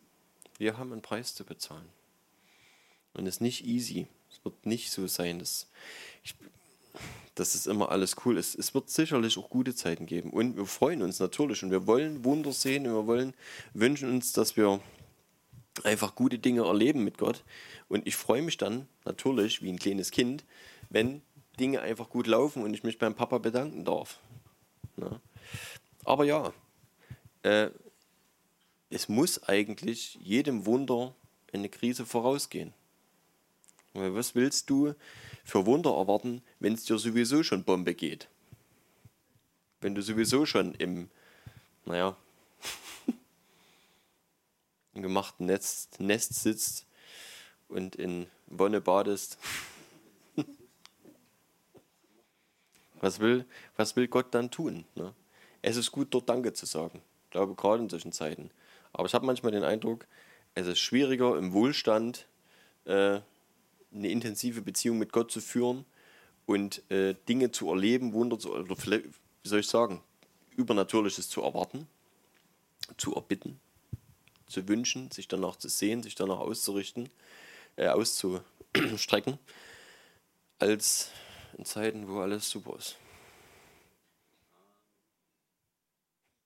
[0.58, 1.90] Wir haben einen Preis zu bezahlen.
[3.14, 4.08] Und es ist nicht easy.
[4.32, 5.68] Es wird nicht so sein, dass,
[6.24, 6.36] ich,
[7.36, 8.56] dass es immer alles cool ist.
[8.56, 10.32] Es wird sicherlich auch gute Zeiten geben.
[10.32, 13.34] Und wir freuen uns natürlich und wir wollen Wunder sehen und wir wollen,
[13.74, 14.80] wünschen uns, dass wir
[15.84, 17.44] einfach gute Dinge erleben mit Gott.
[17.90, 20.44] Und ich freue mich dann natürlich, wie ein kleines Kind,
[20.90, 21.22] wenn
[21.60, 24.20] Dinge einfach gut laufen und ich mich beim Papa bedanken darf.
[24.98, 25.20] Ja.
[26.06, 26.54] Aber ja,
[27.44, 27.70] äh,
[28.90, 31.16] es muss eigentlich jedem Wunder
[31.52, 32.74] eine Krise vorausgehen.
[33.94, 34.94] Weil was willst du
[35.46, 38.28] für Wunder erwarten, wenn es dir sowieso schon Bombe geht?
[39.82, 41.10] Wenn du sowieso schon im,
[41.86, 42.16] naja,
[44.94, 46.88] im gemachten Nest, Nest sitzt
[47.68, 49.38] und in Wonne badest.
[53.02, 54.86] was, will, was will Gott dann tun?
[54.96, 55.14] Ne?
[55.62, 57.02] Es ist gut, dort Danke zu sagen.
[57.26, 58.50] Ich glaube, gerade in solchen Zeiten.
[58.92, 60.08] Aber ich habe manchmal den Eindruck,
[60.56, 62.28] es ist schwieriger im Wohlstand
[62.86, 63.22] äh,
[63.94, 65.86] eine intensive Beziehung mit Gott zu führen
[66.46, 69.06] und äh, Dinge zu erleben, Wunder zu, oder vielleicht,
[69.44, 70.02] wie soll ich sagen,
[70.56, 71.88] Übernatürliches zu erwarten,
[72.98, 73.60] zu erbitten,
[74.48, 77.10] zu wünschen, sich danach zu sehen, sich danach auszurichten,
[77.76, 79.40] äh, auszustrecken,
[80.60, 81.10] als
[81.58, 82.98] in Zeiten, wo alles super ist.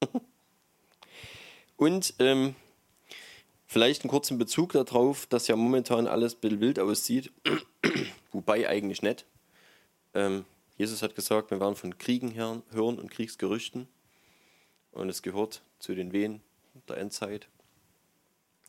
[1.78, 2.56] und ähm,
[3.70, 7.34] Vielleicht einen kurzen Bezug darauf, dass ja momentan alles ein bisschen wild aussieht,
[8.32, 9.26] wobei eigentlich nicht.
[10.14, 10.46] Ähm,
[10.78, 13.90] Jesus hat gesagt, wir werden von Kriegen hören und Kriegsgerüchten
[14.94, 16.42] und es gehört zu den Wehen
[16.88, 17.50] der Endzeit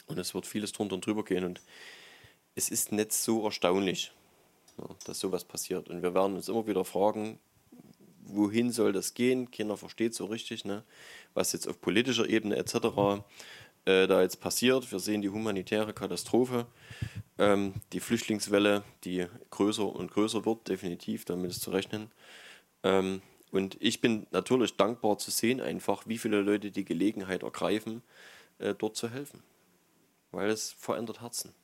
[0.08, 1.60] und es wird vieles drunter und drüber gehen und
[2.56, 4.10] es ist nicht so erstaunlich,
[5.04, 7.38] dass sowas passiert und wir werden uns immer wieder fragen,
[8.22, 9.50] wohin soll das gehen?
[9.50, 10.82] Keiner versteht so richtig, ne?
[11.34, 13.22] was jetzt auf politischer Ebene etc
[13.84, 14.90] äh, da jetzt passiert.
[14.90, 16.66] Wir sehen die humanitäre Katastrophe,
[17.38, 22.10] ähm, die Flüchtlingswelle, die größer und größer wird, definitiv, damit ist zu rechnen.
[22.82, 28.02] Ähm, und ich bin natürlich dankbar zu sehen, einfach, wie viele Leute die Gelegenheit ergreifen,
[28.58, 29.42] äh, dort zu helfen.
[30.32, 31.54] Weil es verändert Herzen.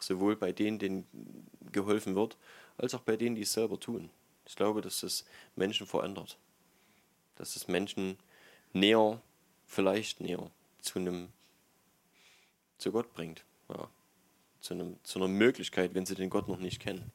[0.00, 1.06] Sowohl bei denen, denen
[1.72, 2.38] geholfen wird,
[2.78, 4.10] als auch bei denen, die es selber tun.
[4.46, 6.38] Ich glaube, dass es Menschen verändert.
[7.36, 8.16] Dass es Menschen
[8.72, 9.20] näher,
[9.66, 11.28] vielleicht näher zu einem
[12.80, 13.44] zu Gott bringt.
[13.68, 13.88] Ja.
[14.60, 17.12] Zu, einem, zu einer Möglichkeit, wenn sie den Gott noch nicht kennen.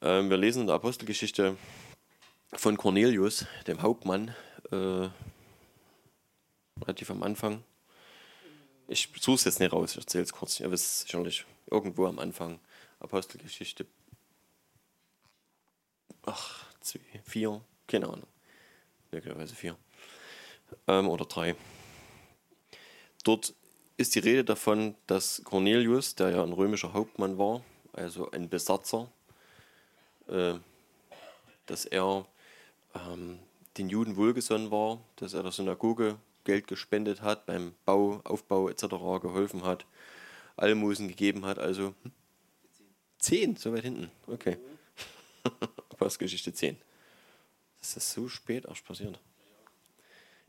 [0.00, 1.56] Ähm, wir lesen in der Apostelgeschichte
[2.52, 4.34] von Cornelius, dem Hauptmann,
[4.70, 5.08] äh,
[6.80, 7.62] relativ am Anfang.
[8.88, 10.60] Ich suche es jetzt nicht raus, ich erzähle es kurz.
[10.60, 12.60] Ihr wisst sicherlich, irgendwo am Anfang.
[13.00, 13.86] Apostelgeschichte.
[16.26, 18.28] Ach, zwei, vier, keine Ahnung.
[19.10, 19.76] Möglicherweise vier.
[20.86, 21.56] Ähm, oder drei.
[23.24, 23.54] Dort
[23.96, 29.10] ist die Rede davon, dass Cornelius, der ja ein römischer Hauptmann war, also ein Besatzer,
[30.28, 30.54] äh,
[31.66, 32.26] dass er
[32.94, 33.38] ähm,
[33.78, 38.82] den Juden wohlgesonnen war, dass er der Synagoge Geld gespendet hat, beim Bau, Aufbau etc.
[39.22, 39.86] geholfen hat,
[40.56, 41.94] Almosen gegeben hat, also
[43.18, 44.58] zehn, so weit hinten, okay.
[45.90, 46.76] Apostelgeschichte 10.
[47.80, 49.18] Das ist so spät erst passiert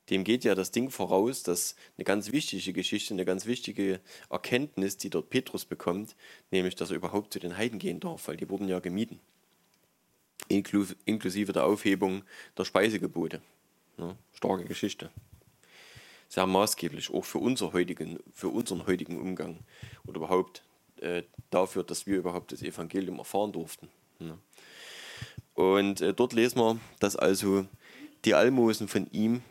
[0.09, 4.97] dem geht ja das Ding voraus, dass eine ganz wichtige Geschichte, eine ganz wichtige Erkenntnis,
[4.97, 6.15] die dort Petrus bekommt,
[6.51, 9.19] nämlich, dass er überhaupt zu den Heiden gehen darf, weil die wurden ja gemieden.
[10.47, 12.23] Inklusive der Aufhebung
[12.57, 13.41] der Speisegebote.
[13.97, 15.09] Ja, starke Geschichte.
[16.27, 19.59] Sehr maßgeblich, auch für, unser heutigen, für unseren heutigen Umgang
[20.05, 20.63] oder überhaupt
[21.01, 23.89] äh, dafür, dass wir überhaupt das Evangelium erfahren durften.
[24.19, 24.37] Ja.
[25.53, 27.65] Und äh, dort lesen wir, dass also
[28.25, 29.41] die Almosen von ihm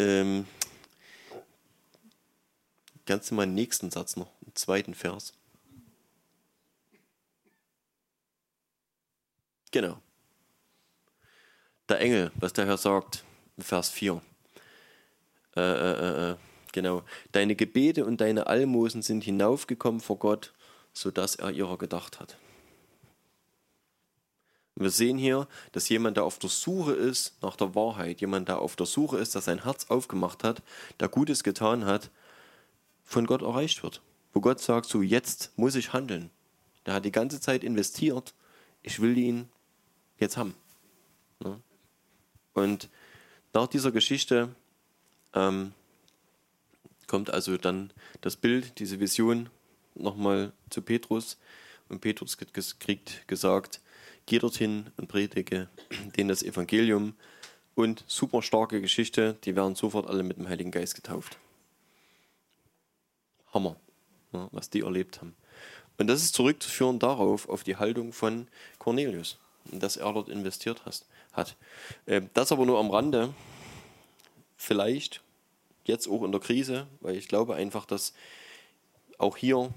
[0.00, 0.46] ähm,
[3.06, 5.32] kannst du mal den nächsten Satz noch, den zweiten Vers?
[9.70, 10.00] Genau.
[11.88, 13.24] Der Engel, was der Herr sagt,
[13.58, 14.20] Vers 4.
[15.56, 16.36] Äh, äh, äh, äh,
[16.72, 17.02] genau.
[17.32, 20.52] Deine Gebete und deine Almosen sind hinaufgekommen vor Gott,
[20.92, 22.36] sodass er ihrer gedacht hat.
[24.76, 28.60] Wir sehen hier, dass jemand, der auf der Suche ist nach der Wahrheit, jemand, der
[28.60, 30.62] auf der Suche ist, der sein Herz aufgemacht hat,
[31.00, 32.10] der Gutes getan hat,
[33.04, 34.00] von Gott erreicht wird.
[34.32, 36.30] Wo Gott sagt, so jetzt muss ich handeln.
[36.86, 38.32] Der hat die ganze Zeit investiert,
[38.82, 39.48] ich will ihn
[40.18, 40.54] jetzt haben.
[42.54, 42.88] Und
[43.52, 44.54] nach dieser Geschichte
[45.34, 45.72] ähm,
[47.06, 49.50] kommt also dann das Bild, diese Vision
[49.94, 51.38] nochmal zu Petrus.
[51.88, 53.80] Und Petrus kriegt gesagt,
[54.30, 55.68] geh dorthin und predige
[56.16, 57.14] denen das Evangelium.
[57.74, 61.36] Und super starke Geschichte, die werden sofort alle mit dem Heiligen Geist getauft.
[63.52, 63.76] Hammer,
[64.32, 65.34] ja, was die erlebt haben.
[65.98, 68.46] Und das ist zurückzuführen darauf, auf die Haltung von
[68.78, 70.82] Cornelius, dass er dort investiert
[71.32, 71.56] hat.
[72.06, 73.34] Ähm, das aber nur am Rande.
[74.56, 75.22] Vielleicht
[75.84, 78.14] jetzt auch in der Krise, weil ich glaube einfach, dass
[79.18, 79.72] auch hier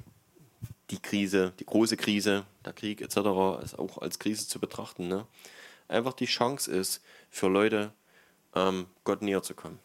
[0.93, 3.17] die Krise, die große Krise, der Krieg etc.
[3.63, 5.08] ist auch als Krise zu betrachten.
[5.08, 5.25] Ne?
[5.88, 7.91] Einfach die Chance ist für Leute,
[8.53, 9.79] ähm, Gott näher zu kommen.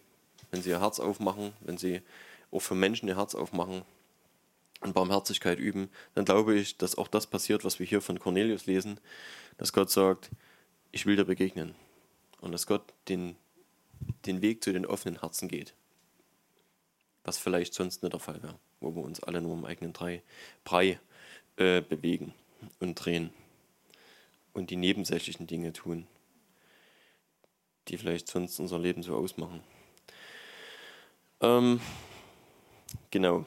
[0.50, 2.02] Wenn sie ihr Herz aufmachen, wenn sie
[2.50, 3.82] auch für Menschen ihr Herz aufmachen
[4.80, 8.66] und Barmherzigkeit üben, dann glaube ich, dass auch das passiert, was wir hier von Cornelius
[8.66, 9.00] lesen,
[9.56, 10.30] dass Gott sagt,
[10.92, 11.74] ich will dir begegnen.
[12.40, 13.34] Und dass Gott den,
[14.26, 15.74] den Weg zu den offenen Herzen geht.
[17.24, 21.00] Was vielleicht sonst nicht der Fall wäre wo wir uns alle nur im eigenen Brei
[21.56, 22.32] äh, bewegen
[22.80, 23.30] und drehen
[24.52, 26.06] und die nebensächlichen Dinge tun,
[27.88, 29.62] die vielleicht sonst unser Leben so ausmachen.
[31.40, 31.80] Ähm,
[33.10, 33.44] genau.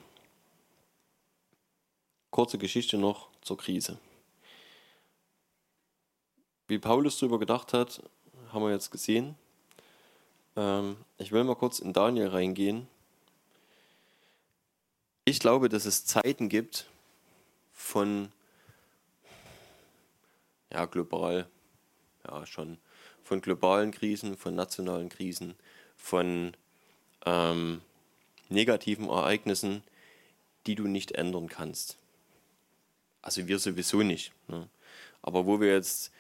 [2.30, 4.00] Kurze Geschichte noch zur Krise.
[6.68, 8.02] Wie Paulus darüber gedacht hat,
[8.54, 9.36] haben wir jetzt gesehen.
[10.56, 12.88] Ähm, ich will mal kurz in Daniel reingehen
[15.26, 16.88] ich glaube, dass es Zeiten gibt
[17.74, 18.32] von,
[20.72, 21.48] ja, global,
[22.28, 22.78] ja, schon,
[23.24, 25.56] von globalen Krisen, von nationalen Krisen,
[25.96, 26.56] von
[27.26, 27.82] ähm,
[28.50, 29.84] negativen Ereignissen,
[30.66, 31.98] die du nicht ändern kannst.
[33.22, 34.32] Also wir sowieso nicht.
[34.48, 34.68] Ne?
[35.22, 36.12] Aber wo wir jetzt,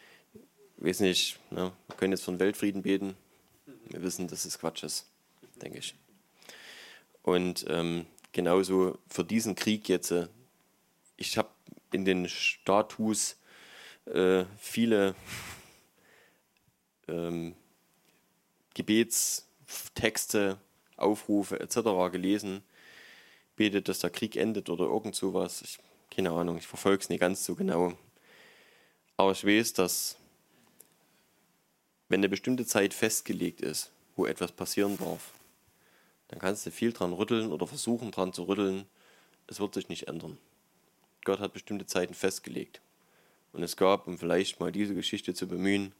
[0.77, 3.15] weiß nicht, ne, wir können jetzt von Weltfrieden beten,
[3.85, 5.07] wir wissen, dass es Quatsch ist,
[5.61, 5.95] denke ich.
[7.23, 10.11] Und ähm, genauso für diesen Krieg jetzt.
[10.11, 10.27] Äh,
[11.17, 11.49] ich habe
[11.91, 13.37] in den Status
[14.05, 15.15] äh, viele
[17.07, 17.55] ähm,
[18.73, 20.57] Gebetstexte,
[20.97, 22.11] Aufrufe etc.
[22.11, 22.63] gelesen.
[23.55, 25.61] Betet, dass der Krieg endet oder irgend sowas.
[25.61, 27.93] Ich, keine Ahnung, ich verfolge es nicht ganz so genau.
[29.17, 30.17] Aber ich weiß, dass
[32.09, 35.31] wenn eine bestimmte Zeit festgelegt ist, wo etwas passieren darf,
[36.31, 38.85] dann kannst du viel dran rütteln oder versuchen dran zu rütteln.
[39.47, 40.37] Es wird sich nicht ändern.
[41.25, 42.81] Gott hat bestimmte Zeiten festgelegt.
[43.51, 45.91] Und es gab, um vielleicht mal diese Geschichte zu bemühen,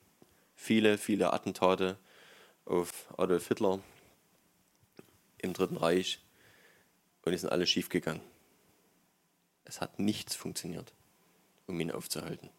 [0.56, 1.98] viele, viele Attentate
[2.66, 3.82] auf Adolf Hitler
[5.40, 6.20] im Dritten Reich
[7.24, 8.22] und die sind alle schiefgegangen.
[9.66, 10.94] Es hat nichts funktioniert,
[11.68, 12.50] um ihn aufzuhalten.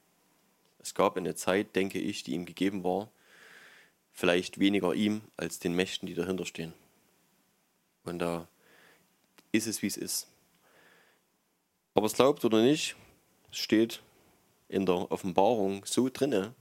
[0.78, 3.10] Es gab eine Zeit, denke ich, die ihm gegeben war,
[4.12, 6.74] vielleicht weniger ihm als den Mächten, die dahinter stehen.
[8.04, 8.48] Und da
[9.52, 10.28] ist es, wie es ist.
[11.94, 12.96] Aber es glaubt oder nicht,
[13.50, 14.02] steht
[14.68, 16.54] in der Offenbarung so drinne,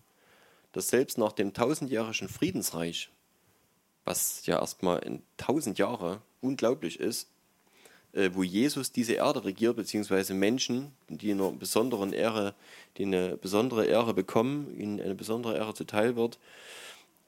[0.74, 3.10] dass selbst nach dem tausendjährigen Friedensreich,
[4.04, 7.28] was ja erstmal in tausend Jahre unglaublich ist,
[8.14, 12.54] äh, wo Jesus diese Erde regiert, beziehungsweise Menschen, die einer besonderen Ehre,
[12.98, 16.40] die eine besondere Ehre bekommen, ihnen eine besondere Ehre zuteil wird,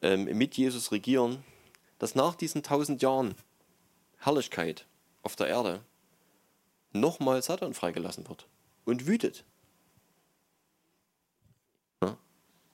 [0.01, 1.43] ähm, mit Jesus regieren,
[1.99, 3.35] dass nach diesen tausend Jahren
[4.25, 4.85] Herrlichkeit
[5.21, 5.83] auf der Erde
[6.91, 8.47] nochmal Satan freigelassen wird
[8.85, 9.43] und wütet.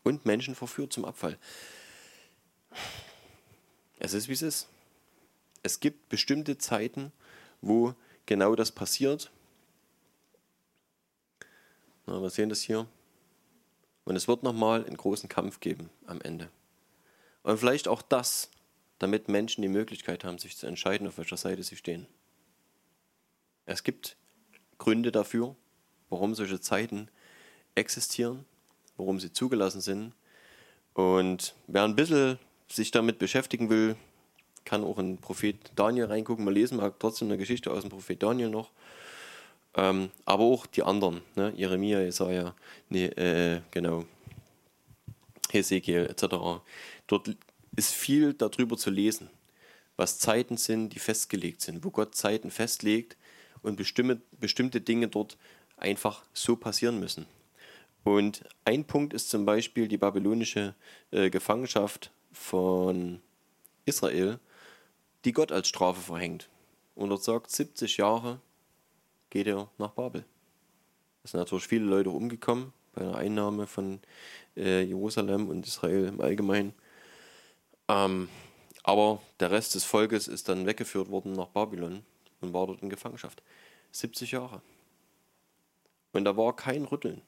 [0.03, 1.37] Und Menschen verführt zum Abfall.
[3.99, 4.67] Es ist, wie es ist.
[5.61, 7.11] Es gibt bestimmte Zeiten,
[7.61, 7.93] wo
[8.25, 9.29] genau das passiert.
[12.05, 12.87] Na, wir sehen das hier.
[14.05, 16.49] Und es wird nochmal einen großen Kampf geben am Ende.
[17.43, 18.49] Und vielleicht auch das
[18.99, 22.05] damit Menschen die Möglichkeit haben, sich zu entscheiden, auf welcher Seite sie stehen.
[23.65, 24.17] Es gibt
[24.77, 25.55] Gründe dafür,
[26.09, 27.09] warum solche Zeiten
[27.75, 28.45] existieren,
[28.97, 30.13] warum sie zugelassen sind.
[30.93, 33.95] Und wer ein bisschen sich damit beschäftigen will,
[34.65, 36.45] kann auch in Prophet Daniel reingucken.
[36.45, 38.71] Wir lesen mal trotzdem eine Geschichte aus dem Prophet Daniel noch.
[39.75, 41.53] Ähm, aber auch die anderen, ne?
[41.55, 42.55] Jeremia, Jesaja,
[42.89, 44.05] nee, äh, genau,
[45.51, 46.61] Hesekiel etc.
[47.07, 47.35] Dort
[47.79, 49.29] ist viel darüber zu lesen,
[49.95, 53.17] was Zeiten sind, die festgelegt sind, wo Gott Zeiten festlegt
[53.61, 55.37] und bestimmte, bestimmte Dinge dort
[55.77, 57.25] einfach so passieren müssen.
[58.03, 60.75] Und ein Punkt ist zum Beispiel die babylonische
[61.11, 63.21] äh, Gefangenschaft von
[63.85, 64.39] Israel,
[65.25, 66.49] die Gott als Strafe verhängt.
[66.95, 68.41] Und dort sagt, 70 Jahre
[69.29, 70.25] geht er nach Babel.
[71.23, 73.99] Es sind natürlich viele Leute umgekommen bei der Einnahme von
[74.57, 76.73] äh, Jerusalem und Israel im Allgemeinen.
[77.89, 78.29] Ähm,
[78.83, 82.03] aber der Rest des Volkes ist dann weggeführt worden nach Babylon
[82.39, 83.43] und war dort in Gefangenschaft.
[83.91, 84.61] 70 Jahre.
[86.13, 87.21] Und da war kein Rütteln.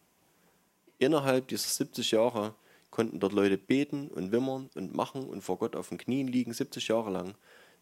[0.99, 2.55] Innerhalb dieser 70 Jahre
[2.91, 6.53] konnten dort Leute beten und wimmern und machen und vor Gott auf den Knien liegen,
[6.53, 7.35] 70 Jahre lang.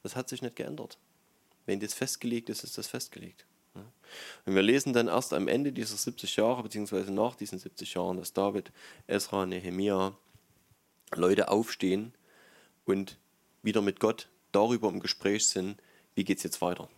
[0.04, 0.98] Das hat sich nicht geändert.
[1.66, 3.46] Wenn das festgelegt ist, ist das festgelegt.
[4.46, 8.18] Und wir lesen dann erst am Ende dieser 70 Jahre, beziehungsweise nach diesen 70 Jahren,
[8.18, 8.72] dass David,
[9.08, 10.16] Esra, Nehemia,
[11.16, 12.14] Leute aufstehen
[12.90, 13.18] und
[13.62, 15.82] wieder mit Gott darüber im Gespräch sind,
[16.16, 16.90] wie geht es jetzt weiter.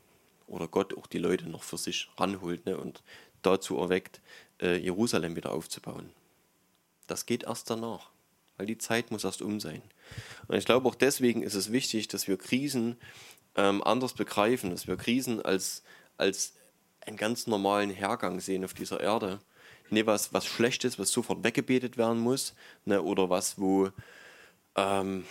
[0.47, 3.03] Oder Gott auch die Leute noch für sich ranholt ne, und
[3.41, 4.21] dazu erweckt,
[4.61, 6.09] äh, Jerusalem wieder aufzubauen.
[7.07, 8.09] Das geht erst danach,
[8.57, 9.81] weil die Zeit muss erst um sein.
[10.47, 12.97] Und ich glaube auch deswegen ist es wichtig, dass wir Krisen
[13.55, 15.83] ähm, anders begreifen, dass wir Krisen als,
[16.17, 16.53] als
[17.01, 19.39] einen ganz normalen Hergang sehen auf dieser Erde.
[19.89, 22.53] Nicht was, was Schlechtes, was sofort weggebetet werden muss,
[22.85, 23.89] ne, oder was, wo,
[24.75, 25.25] ähm,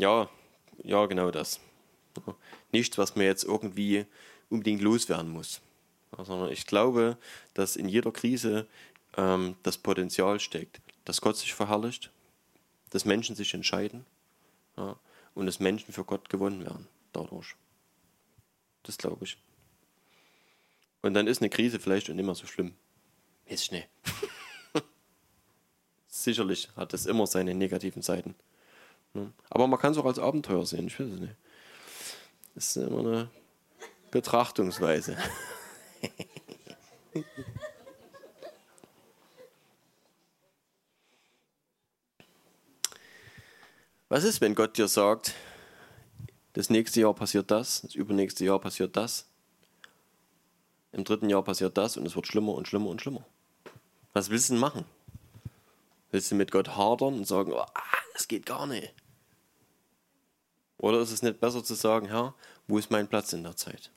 [0.00, 0.28] ja,
[0.82, 1.60] ja, genau das.
[2.72, 4.06] Nichts, was man jetzt irgendwie
[4.48, 5.60] unbedingt loswerden muss.
[6.16, 7.16] Sondern ich glaube,
[7.54, 8.66] dass in jeder Krise
[9.16, 12.10] ähm, das Potenzial steckt, dass Gott sich verherrlicht,
[12.90, 14.04] dass Menschen sich entscheiden
[14.76, 14.96] ja,
[15.34, 17.54] und dass Menschen für Gott gewonnen werden dadurch.
[18.82, 19.36] Das glaube ich.
[21.02, 22.74] Und dann ist eine Krise vielleicht nicht mehr so schlimm.
[23.46, 23.86] Ist schnell.
[26.08, 28.34] Sicherlich hat es immer seine negativen Seiten.
[29.14, 29.32] Ne?
[29.48, 31.36] Aber man kann es auch als Abenteuer sehen, ich weiß es nicht.
[32.54, 33.30] Das ist immer eine
[34.10, 35.16] Betrachtungsweise.
[44.08, 45.34] Was ist, wenn Gott dir sagt,
[46.54, 49.26] das nächste Jahr passiert das, das übernächste Jahr passiert das,
[50.90, 53.24] im dritten Jahr passiert das und es wird schlimmer und schlimmer und schlimmer?
[54.12, 54.84] Was willst du denn machen?
[56.10, 57.64] Willst du mit Gott hadern und sagen, oh,
[58.14, 58.92] das geht gar nicht?
[60.80, 62.34] Oder ist es nicht besser zu sagen, Herr,
[62.66, 63.90] wo ist mein Platz in der Zeit?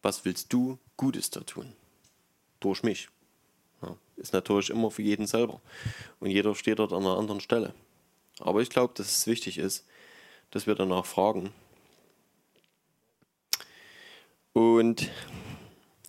[0.00, 1.72] Was willst du Gutes da tun?
[2.60, 3.08] Durch mich.
[3.82, 5.60] Ja, ist natürlich immer für jeden selber.
[6.20, 7.74] Und jeder steht dort an einer anderen Stelle.
[8.38, 9.84] Aber ich glaube, dass es wichtig ist,
[10.52, 11.52] dass wir danach fragen.
[14.52, 15.10] Und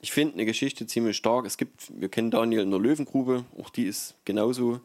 [0.01, 1.47] ich finde eine Geschichte ziemlich stark.
[1.47, 4.81] Es gibt, wir kennen Daniel in der Löwengrube, auch die ist genauso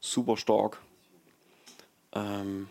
[0.00, 0.82] super stark.
[2.12, 2.68] Ähm,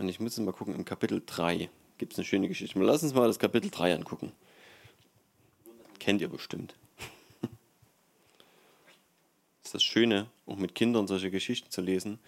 [0.00, 2.78] und ich muss jetzt mal gucken, im Kapitel 3 gibt es eine schöne Geschichte.
[2.78, 4.32] Mal lass uns mal das Kapitel 3 angucken.
[5.98, 6.74] Kennt ihr bestimmt.
[7.42, 7.50] das
[9.64, 12.18] ist das Schöne, auch mit Kindern solche Geschichten zu lesen,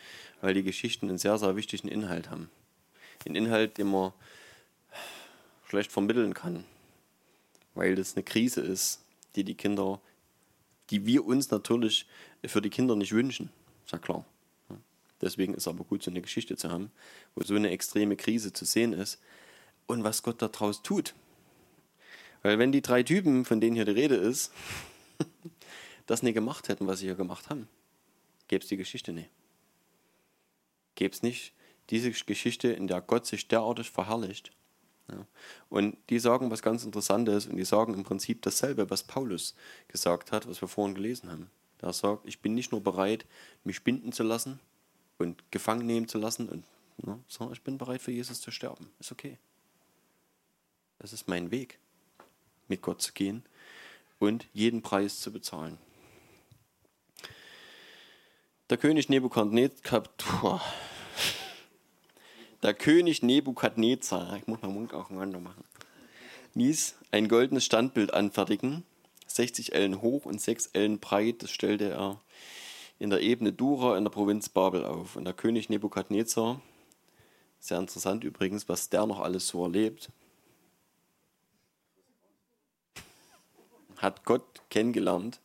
[0.43, 2.51] weil die Geschichten einen sehr, sehr wichtigen Inhalt haben.
[3.25, 4.13] Einen Inhalt, den man
[5.67, 6.65] schlecht vermitteln kann,
[7.75, 9.03] weil das eine Krise ist,
[9.35, 9.99] die die Kinder,
[10.91, 12.07] die wir uns natürlich
[12.45, 13.49] für die Kinder nicht wünschen.
[13.87, 14.27] Ist ja klar.
[15.23, 16.91] Deswegen ist es aber gut, so eine Geschichte zu haben,
[17.35, 19.21] wo so eine extreme Krise zu sehen ist
[19.87, 21.15] und was Gott daraus tut.
[22.43, 24.53] Weil wenn die drei Typen, von denen hier die Rede ist,
[26.07, 27.69] das nicht gemacht hätten, was sie hier gemacht haben,
[28.49, 29.31] gäbe es die Geschichte nicht.
[30.97, 31.55] Gäbe es nicht
[31.91, 34.51] diese Geschichte, in der Gott sich derartig verherrlicht.
[35.09, 35.27] Ja.
[35.69, 39.55] Und die sagen was ganz Interessantes und die sagen im Prinzip dasselbe, was Paulus
[39.89, 41.51] gesagt hat, was wir vorhin gelesen haben.
[41.81, 43.27] Der sagt, ich bin nicht nur bereit,
[43.65, 44.61] mich binden zu lassen,
[45.23, 46.49] und gefangen nehmen zu lassen.
[46.49, 46.65] Und
[46.99, 48.91] ne, so, ich bin bereit für Jesus zu sterben.
[49.01, 49.39] Ist okay.
[50.99, 51.79] Das ist mein Weg,
[52.69, 53.43] mit Gott zu gehen
[54.19, 55.79] und jeden Preis zu bezahlen.
[58.71, 60.63] Der König Nebukadnezar,
[62.63, 65.65] der König Nebukadnezar, ich muss meinen Mund auseinander machen,
[66.55, 68.85] ließ ein goldenes Standbild anfertigen,
[69.27, 71.43] 60 Ellen hoch und 6 Ellen breit.
[71.43, 72.21] Das stellte er
[73.03, 75.17] in der Ebene Dura in der Provinz Babel auf.
[75.17, 76.61] Und der König Nebukadnezar,
[77.59, 80.09] sehr interessant übrigens, was der noch alles so erlebt,
[83.97, 85.41] hat Gott kennengelernt,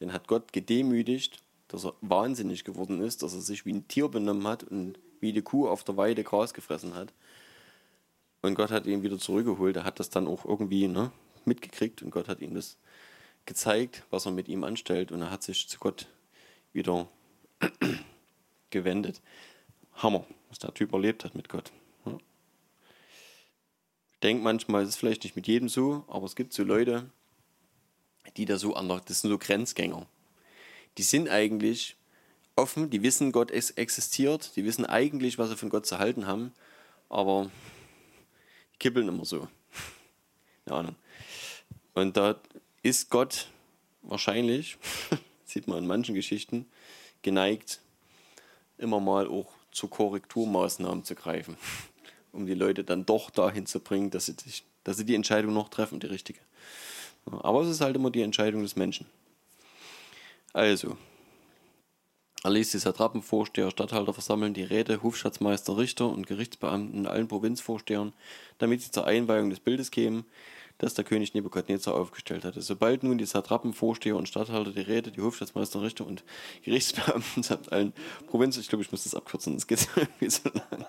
[0.00, 4.08] den hat Gott gedemütigt, dass er wahnsinnig geworden ist, dass er sich wie ein Tier
[4.08, 7.12] benommen hat und wie die Kuh auf der Weide Gras gefressen hat.
[8.42, 9.76] Und Gott hat ihn wieder zurückgeholt.
[9.76, 11.12] Er hat das dann auch irgendwie ne,
[11.44, 12.78] mitgekriegt und Gott hat ihm das
[13.46, 15.12] gezeigt, was er mit ihm anstellt.
[15.12, 16.08] Und er hat sich zu Gott
[16.72, 17.08] wieder
[18.70, 19.20] gewendet.
[19.94, 21.72] Hammer, was der Typ erlebt hat mit Gott.
[24.12, 27.08] Ich denke manchmal, ist es vielleicht nicht mit jedem so, aber es gibt so Leute,
[28.36, 30.06] die da so anders, das sind so Grenzgänger.
[30.98, 31.96] die sind eigentlich
[32.56, 36.52] offen, die wissen, Gott existiert, die wissen eigentlich, was sie von Gott zu halten haben,
[37.08, 37.50] aber
[38.74, 39.48] die kippeln immer so.
[40.66, 40.96] Keine Ahnung.
[41.94, 42.38] Und da
[42.82, 43.48] ist Gott
[44.02, 44.76] wahrscheinlich,
[45.50, 46.66] sieht man in manchen Geschichten,
[47.22, 47.80] geneigt,
[48.78, 51.56] immer mal auch zu Korrekturmaßnahmen zu greifen,
[52.32, 55.52] um die Leute dann doch dahin zu bringen, dass sie, sich, dass sie die Entscheidung
[55.52, 56.40] noch treffen, die richtige.
[57.26, 59.06] Aber es ist halt immer die Entscheidung des Menschen.
[60.52, 60.96] Also,
[62.42, 68.14] er ließ die Satrapen, Vorsteher, Statthalter versammeln, die Räte, Hofschatzmeister, Richter und Gerichtsbeamten allen Provinzvorstehern,
[68.58, 70.24] damit sie zur Einweihung des Bildes kämen,
[70.80, 72.62] das der König Nebukadnezar aufgestellt hatte.
[72.62, 76.24] Sobald nun die Satrapen, Vorsteher und Statthalter, die Räte, die Hofschatzmeister, Richter und
[76.64, 77.92] Gerichtsbeamten samt allen
[78.26, 80.86] Provinzen, ich glaube, ich muss das abkürzen, das geht irgendwie so lang.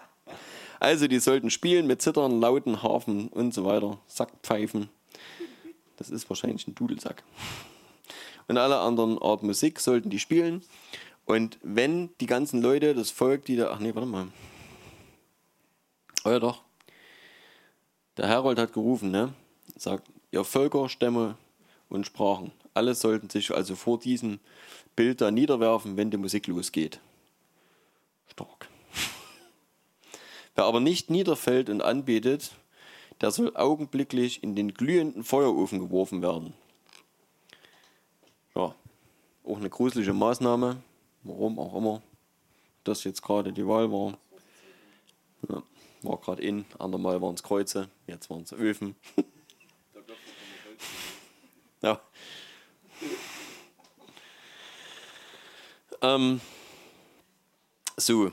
[0.79, 4.89] Also, die sollten spielen mit Zittern, Lauten, Harfen und so weiter, Sackpfeifen.
[5.97, 7.23] Das ist wahrscheinlich ein Dudelsack.
[8.47, 10.63] Und alle anderen Art Musik sollten die spielen.
[11.25, 13.71] Und wenn die ganzen Leute, das Volk, die da.
[13.71, 14.27] Ach nee, warte mal.
[16.23, 16.63] Oh ja, doch.
[18.17, 19.33] Der Herold hat gerufen, ne?
[19.81, 21.39] Sagt, ihr Völker, Stämme
[21.89, 24.39] und Sprachen, alle sollten sich also vor diesem
[24.95, 26.99] Bild da niederwerfen, wenn die Musik losgeht.
[28.27, 28.69] Stark.
[30.55, 32.51] Wer aber nicht niederfällt und anbetet,
[33.21, 36.53] der soll augenblicklich in den glühenden Feuerofen geworfen werden.
[38.53, 38.75] Ja,
[39.43, 40.77] auch eine gruselige Maßnahme,
[41.23, 42.03] warum auch immer
[42.83, 44.15] das jetzt gerade die Wahl war.
[45.49, 45.63] Ja,
[46.03, 48.95] war gerade in, andermal waren es Kreuze, jetzt waren es Öfen.
[51.81, 52.01] ja.
[56.01, 56.41] Ähm,
[57.97, 58.31] so,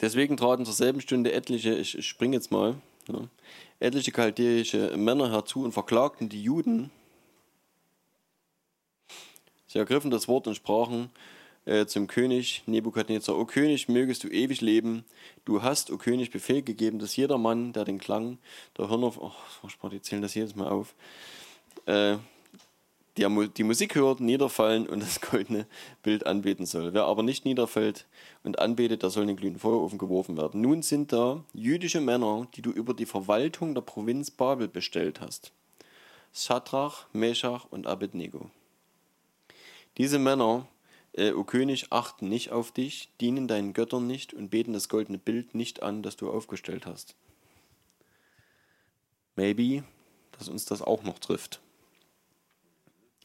[0.00, 2.76] deswegen traten zur selben Stunde etliche, ich, ich springe jetzt mal,
[3.08, 3.28] ja,
[3.80, 6.90] etliche chaldäische Männer herzu und verklagten die Juden.
[9.66, 11.10] Sie ergriffen das Wort und sprachen,
[11.66, 15.04] äh, zum König Nebukadnezar, O König, mögest du ewig leben.
[15.44, 18.38] Du hast, O König, Befehl gegeben, dass jeder Mann, der den Klang
[18.78, 20.94] der Hörner, oh, die zählen das jedes Mal auf,
[21.84, 22.16] äh,
[23.18, 25.66] die, die Musik hört, niederfallen und das goldene
[26.02, 26.94] Bild anbeten soll.
[26.94, 28.06] Wer aber nicht niederfällt
[28.44, 30.60] und anbetet, der soll in den glühenden Feuerofen geworfen werden.
[30.60, 35.52] Nun sind da jüdische Männer, die du über die Verwaltung der Provinz Babel bestellt hast.
[36.32, 38.50] Shadrach, Meshach und Abednego.
[39.96, 40.68] Diese Männer
[41.14, 45.18] äh, O König, achten nicht auf dich, dienen deinen Göttern nicht und beten das goldene
[45.18, 47.16] Bild nicht an, das du aufgestellt hast.
[49.36, 49.84] Maybe,
[50.38, 51.60] dass uns das auch noch trifft.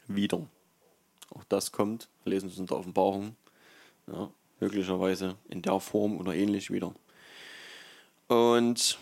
[0.08, 0.48] Wieder.
[1.30, 3.36] Auch das kommt, lesen wir es in der Offenbarung,
[4.08, 4.30] ja,
[4.60, 6.94] möglicherweise in der Form oder ähnlich wieder.
[8.28, 8.98] Und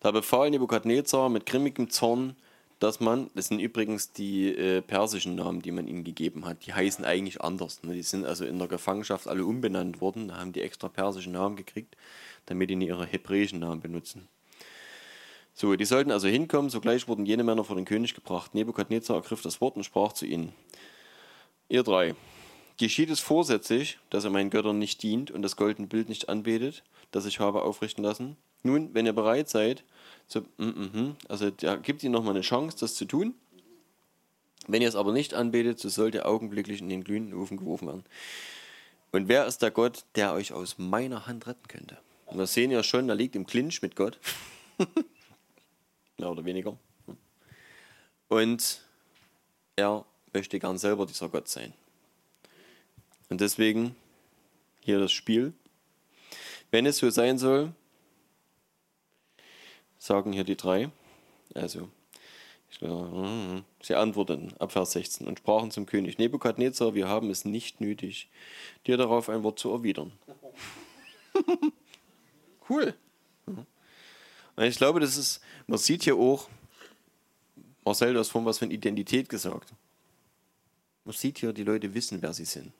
[0.00, 2.36] da befahl Nebukadnezar mit grimmigem Zorn,
[2.78, 6.74] dass man, das sind übrigens die äh, persischen Namen, die man ihnen gegeben hat, die
[6.74, 7.82] heißen eigentlich anders.
[7.82, 7.94] Ne?
[7.94, 11.56] Die sind also in der Gefangenschaft alle umbenannt worden, da haben die extra persischen Namen
[11.56, 11.96] gekriegt,
[12.44, 14.28] damit die ihre hebräischen Namen benutzen.
[15.58, 18.54] So, die sollten also hinkommen, sogleich wurden jene Männer vor den König gebracht.
[18.54, 20.52] Nebukadnezar ergriff das Wort und sprach zu ihnen:
[21.70, 22.14] Ihr drei,
[22.76, 26.82] geschieht es vorsätzlich, dass ihr meinen Göttern nicht dient und das goldene Bild nicht anbetet,
[27.10, 28.36] das ich habe aufrichten lassen?
[28.64, 29.82] Nun, wenn ihr bereit seid,
[30.28, 33.32] so, mm, mm, also da gibt ihnen nochmal eine Chance, das zu tun.
[34.68, 37.86] Wenn ihr es aber nicht anbetet, so sollt ihr augenblicklich in den glühenden Ofen geworfen
[37.86, 38.04] werden.
[39.10, 41.96] Und wer ist der Gott, der euch aus meiner Hand retten könnte?
[42.26, 44.18] Und wir sehen ja schon, er liegt im Clinch mit Gott.
[46.18, 46.76] Mehr oder weniger.
[48.28, 48.82] Und
[49.76, 51.72] er möchte gern selber dieser Gott sein.
[53.28, 53.94] Und deswegen
[54.80, 55.52] hier das Spiel.
[56.70, 57.72] Wenn es so sein soll,
[59.98, 60.90] sagen hier die drei.
[61.54, 61.90] Also,
[62.78, 67.80] glaube, sie antworteten ab Vers 16 und sprachen zum König Nebukadnezar, wir haben es nicht
[67.80, 68.28] nötig,
[68.86, 70.12] dir darauf ein Wort zu erwidern.
[72.68, 72.94] cool.
[74.56, 76.48] Und ich glaube, das ist, man sieht hier auch,
[77.84, 79.72] Marcel, du hast vorhin was von Identität gesagt.
[81.04, 82.72] Man sieht hier, die Leute wissen, wer sie sind.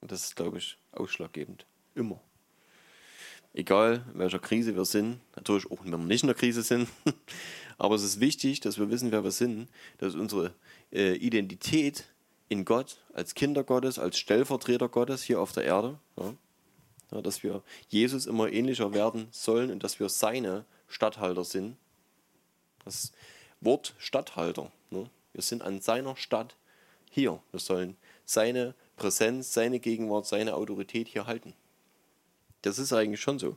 [0.00, 1.64] Und das ist, glaube ich, ausschlaggebend.
[1.94, 2.20] Immer
[3.56, 6.88] egal in welcher Krise wir sind, natürlich auch wenn wir nicht in der Krise sind,
[7.78, 9.68] aber es ist wichtig, dass wir wissen, wer wir sind,
[9.98, 10.52] dass unsere
[10.92, 12.04] äh, Identität
[12.48, 16.34] in Gott, als Kinder Gottes, als Stellvertreter Gottes hier auf der Erde, ja,
[17.10, 21.76] ja, dass wir Jesus immer ähnlicher werden sollen und dass wir seine Statthalter sind.
[22.84, 23.12] Das
[23.60, 24.70] Wort Statthalter.
[24.90, 25.08] Ne?
[25.32, 26.56] Wir sind an seiner Stadt
[27.10, 27.40] hier.
[27.50, 31.54] Wir sollen seine Präsenz, seine Gegenwart, seine Autorität hier halten.
[32.62, 33.56] Das ist eigentlich schon so.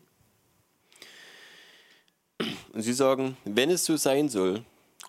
[2.74, 4.64] Und sie sagen, wenn es so sein soll,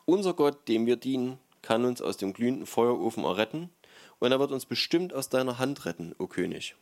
[0.06, 3.70] unser Gott, dem wir dienen, kann uns aus dem glühenden Feuerofen erretten
[4.18, 6.74] und er wird uns bestimmt aus deiner Hand retten, o König.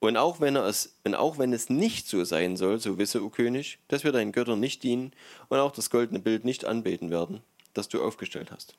[0.00, 3.22] Und auch wenn, er es, und auch wenn es nicht so sein soll, so wisse,
[3.24, 5.12] o König, dass wir deinen Göttern nicht dienen
[5.48, 7.42] und auch das goldene Bild nicht anbeten werden,
[7.74, 8.76] das du aufgestellt hast.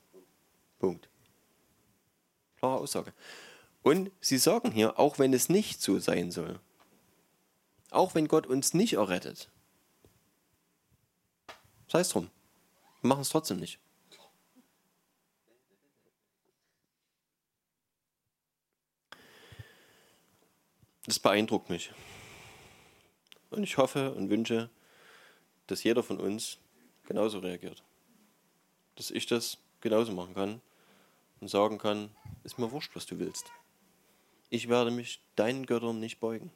[0.79, 1.09] Punkt.
[2.57, 3.13] Klare Aussage.
[3.81, 6.59] Und sie sagen hier, auch wenn es nicht so sein soll,
[7.91, 9.49] auch wenn Gott uns nicht errettet,
[11.87, 12.29] sei es drum,
[13.01, 13.79] wir machen es trotzdem nicht.
[21.09, 21.91] Das beeindruckt mich.
[23.49, 24.69] Und ich hoffe und wünsche,
[25.65, 26.59] dass jeder von uns
[27.07, 27.81] genauso reagiert.
[28.93, 30.61] Dass ich das genauso machen kann
[31.41, 32.11] und sagen kann,
[32.43, 33.51] ist mir wurscht, was du willst.
[34.51, 36.51] Ich werde mich deinen Göttern nicht beugen.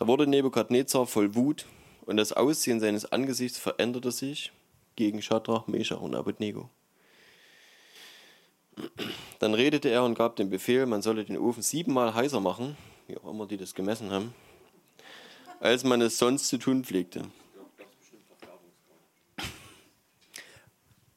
[0.00, 1.64] Da wurde Nebukadnezar voll Wut
[2.06, 4.50] und das Aussehen seines Angesichts veränderte sich
[4.96, 6.70] gegen Shadrach, Meshach und Abednego.
[9.38, 12.76] Dann redete er und gab den Befehl, man solle den Ofen siebenmal heißer machen,
[13.06, 14.34] wie auch immer die das gemessen haben,
[15.60, 17.22] als man es sonst zu tun pflegte.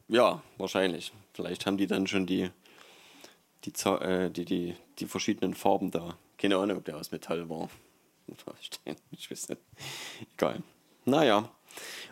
[0.07, 1.14] Ja, wahrscheinlich.
[1.34, 2.49] Vielleicht haben die dann schon die,
[3.64, 6.18] die, äh, die, die, die verschiedenen Farben da.
[6.38, 7.70] Keine Ahnung, ob der aus Metall war.
[9.12, 9.62] Ich weiß nicht.
[10.34, 10.62] Egal.
[11.05, 11.49] Naja.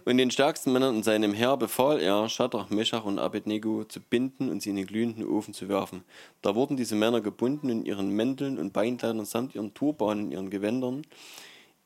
[0.05, 4.49] Und den stärksten Männern in seinem Heer befahl er, Schadrach, Meschach und Abednego zu binden
[4.49, 6.03] und sie in den glühenden Ofen zu werfen.
[6.41, 10.49] Da wurden diese Männer gebunden in ihren Mänteln und Beinkleidern samt ihren Turbanen und ihren
[10.49, 11.03] Gewändern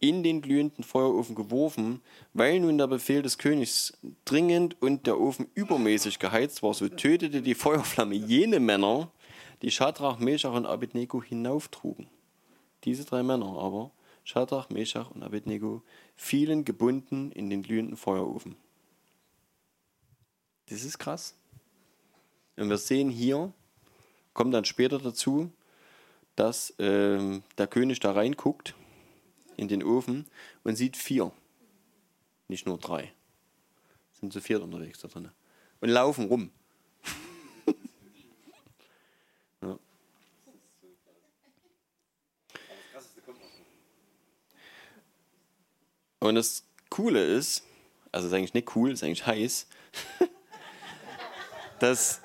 [0.04, 2.02] in den glühenden Feuerofen geworfen,
[2.34, 7.42] weil nun der Befehl des Königs dringend und der Ofen übermäßig geheizt war, so tötete
[7.42, 9.12] die Feuerflamme jene Männer,
[9.62, 12.08] die Schadrach, Meschach und Abednego hinauftrugen.
[12.84, 13.92] Diese drei Männer aber
[14.26, 15.84] Schadrach, Meshach und Abednego
[16.16, 18.56] fielen gebunden in den glühenden Feuerofen.
[20.68, 21.36] Das ist krass.
[22.56, 23.52] Und wir sehen hier,
[24.34, 25.52] kommt dann später dazu,
[26.36, 28.76] dass äh, der König da reinguckt
[29.58, 30.26] in den Ofen
[30.64, 31.32] und sieht vier,
[32.48, 33.14] nicht nur drei.
[34.20, 35.30] Sind zu viert unterwegs da drin.
[35.82, 36.52] Und laufen rum.
[46.24, 47.64] Und das Coole ist,
[48.14, 49.68] also ist eigentlich nicht cool, ist eigentlich heiß,
[51.80, 52.22] dass,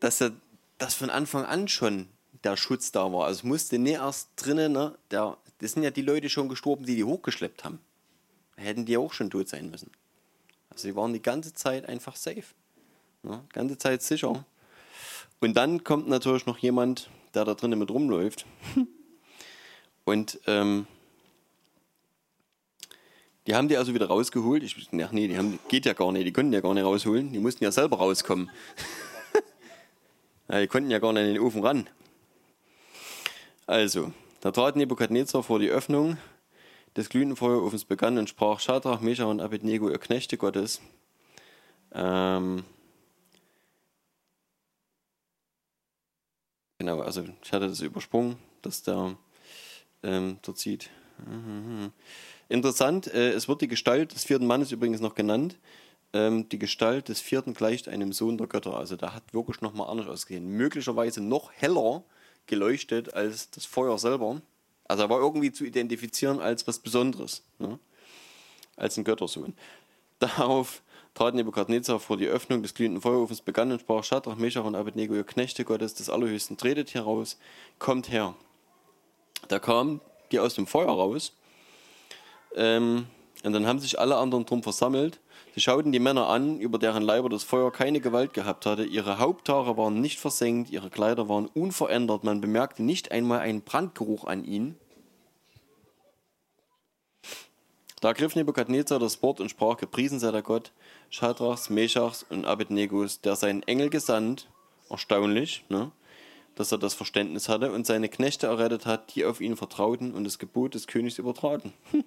[0.00, 0.32] dass, er,
[0.78, 2.08] dass von Anfang an schon
[2.42, 3.26] der Schutz da war.
[3.26, 6.84] Also es musste nicht erst drinnen, ne, der, das sind ja die Leute schon gestorben,
[6.84, 7.78] die die hochgeschleppt haben.
[8.56, 9.92] Hätten die auch schon tot sein müssen.
[10.70, 12.42] Also sie waren die ganze Zeit einfach safe.
[13.22, 14.44] Ne, ganze Zeit sicher.
[15.38, 18.44] Und dann kommt natürlich noch jemand, der da drinnen mit rumläuft.
[20.04, 20.88] Und ähm,
[23.46, 24.62] die haben die also wieder rausgeholt.
[24.62, 27.32] Ich, ach nee, die haben, geht ja gar nicht, die konnten ja gar nicht rausholen.
[27.32, 28.50] Die mussten ja selber rauskommen.
[30.48, 31.88] ja, die konnten ja gar nicht in den Ofen ran.
[33.66, 36.16] Also, da trat Nebukadnezar vor die Öffnung
[36.96, 40.80] des glühenden Feuerofens begann und sprach: Schadrach, Meshach und Abednego, ihr Knechte Gottes.
[41.92, 42.64] Ähm,
[46.78, 49.16] genau, also ich hatte das übersprungen, dass der
[50.02, 50.90] ähm, dort sieht.
[51.26, 51.92] Mhm.
[52.54, 55.58] Interessant, äh, es wird die Gestalt des vierten Mannes übrigens noch genannt.
[56.12, 58.76] Ähm, die Gestalt des vierten gleicht einem Sohn der Götter.
[58.76, 60.46] Also da hat wirklich nochmal anders ausgesehen.
[60.46, 62.04] Möglicherweise noch heller
[62.46, 64.40] geleuchtet als das Feuer selber.
[64.84, 67.80] Also er war irgendwie zu identifizieren als was Besonderes, ne?
[68.76, 69.54] als ein Göttersohn.
[70.20, 70.82] Darauf
[71.14, 75.14] trat Nebukadnezar vor die Öffnung des glühenden Feuerofens, begann und sprach: Schadrach, Meshach und Abednego,
[75.14, 77.36] ihr Knechte Gottes des Allerhöchsten, tretet heraus,
[77.80, 78.36] kommt her.
[79.48, 80.00] Da kamen
[80.30, 81.32] die aus dem Feuer raus
[82.54, 83.06] ähm,
[83.44, 85.20] und dann haben sich alle anderen drum versammelt.
[85.54, 88.84] Sie schauten die Männer an, über deren Leiber das Feuer keine Gewalt gehabt hatte.
[88.84, 92.24] Ihre Haupthaare waren nicht versenkt, ihre Kleider waren unverändert.
[92.24, 94.76] Man bemerkte nicht einmal einen Brandgeruch an ihnen.
[98.00, 100.72] Da griff Nebukadnezar das Wort und sprach: Gepriesen sei der Gott
[101.10, 104.48] Schadrachs, Meschachs und Abednegos, der seinen Engel gesandt.
[104.90, 105.92] Erstaunlich, ne?
[106.54, 110.24] dass er das Verständnis hatte und seine Knechte errettet hat, die auf ihn vertrauten und
[110.24, 111.72] das Gebot des Königs übertraten.
[111.90, 112.04] Hm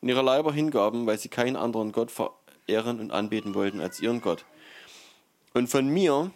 [0.00, 4.20] und ihre Leiber hingaben, weil sie keinen anderen Gott verehren und anbeten wollten als ihren
[4.20, 4.44] Gott.
[5.54, 6.30] Und von mir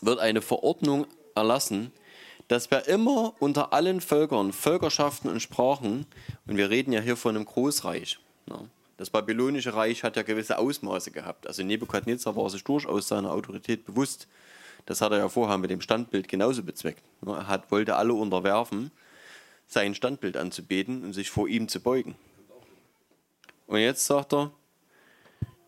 [0.00, 1.92] wird eine Verordnung erlassen,
[2.48, 6.06] dass wer immer unter allen Völkern, Völkerschaften und Sprachen,
[6.46, 8.68] und wir reden ja hier von einem Großreich, ne?
[8.96, 11.46] das babylonische Reich hat ja gewisse Ausmaße gehabt.
[11.46, 14.28] Also Nebukadnezar war sich durchaus seiner Autorität bewusst.
[14.86, 17.02] Das hat er ja vorher mit dem Standbild genauso bezweckt.
[17.20, 17.32] Ne?
[17.32, 18.92] Er hat, wollte alle unterwerfen
[19.72, 22.16] sein Standbild anzubeten und sich vor ihm zu beugen.
[23.66, 24.52] Und jetzt sagt er,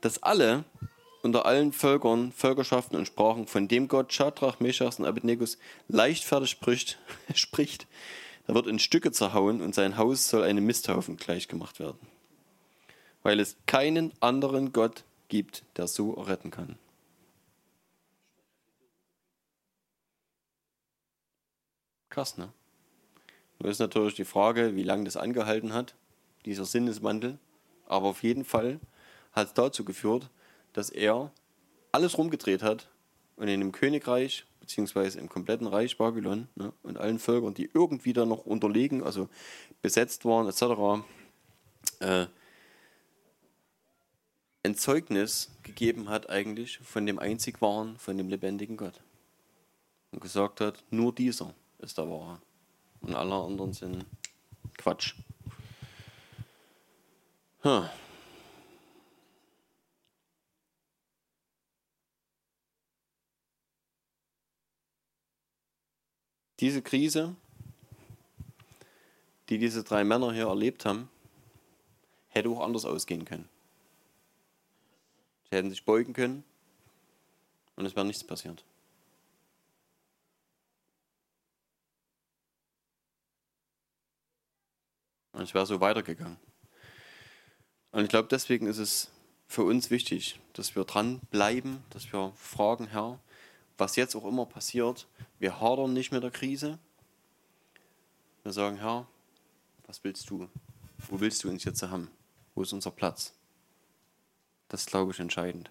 [0.00, 0.64] dass alle
[1.22, 5.46] unter allen Völkern, Völkerschaften und Sprachen von dem Gott Schadrach, Meshach und Abednego
[5.88, 6.98] leichtfertig spricht,
[7.34, 7.86] spricht,
[8.46, 11.98] da wird in Stücke zerhauen und sein Haus soll einem Misthaufen gleichgemacht werden.
[13.22, 16.78] Weil es keinen anderen Gott gibt, der so retten kann.
[22.10, 22.52] Krass, ne?
[23.58, 25.94] Nur ist natürlich die Frage, wie lange das angehalten hat,
[26.44, 27.38] dieser Sinneswandel.
[27.86, 28.80] Aber auf jeden Fall
[29.32, 30.30] hat es dazu geführt,
[30.72, 31.32] dass er
[31.92, 32.88] alles rumgedreht hat
[33.36, 38.12] und in dem Königreich, beziehungsweise im kompletten Reich Babylon ne, und allen Völkern, die irgendwie
[38.12, 39.28] da noch unterlegen, also
[39.82, 41.04] besetzt waren, etc.,
[42.00, 42.26] äh,
[44.64, 49.02] ein Zeugnis gegeben hat eigentlich von dem einzig wahren, von dem lebendigen Gott.
[50.10, 52.40] Und gesagt hat, nur dieser ist der wahre.
[53.06, 54.06] Und alle anderen sind
[54.78, 55.14] Quatsch.
[57.62, 57.84] Huh.
[66.60, 67.36] Diese Krise,
[69.50, 71.10] die diese drei Männer hier erlebt haben,
[72.28, 73.48] hätte auch anders ausgehen können.
[75.50, 76.42] Sie hätten sich beugen können
[77.76, 78.64] und es wäre nichts passiert.
[85.34, 86.38] Und es wäre so weitergegangen.
[87.92, 89.10] Und ich glaube, deswegen ist es
[89.46, 93.18] für uns wichtig, dass wir dranbleiben, dass wir fragen, Herr,
[93.76, 95.06] was jetzt auch immer passiert,
[95.38, 96.78] wir hadern nicht mit der Krise.
[98.44, 99.06] Wir sagen, Herr,
[99.86, 100.48] was willst du?
[101.08, 102.10] Wo willst du uns jetzt haben?
[102.54, 103.34] Wo ist unser Platz?
[104.68, 105.70] Das ist, glaube ich, entscheidend.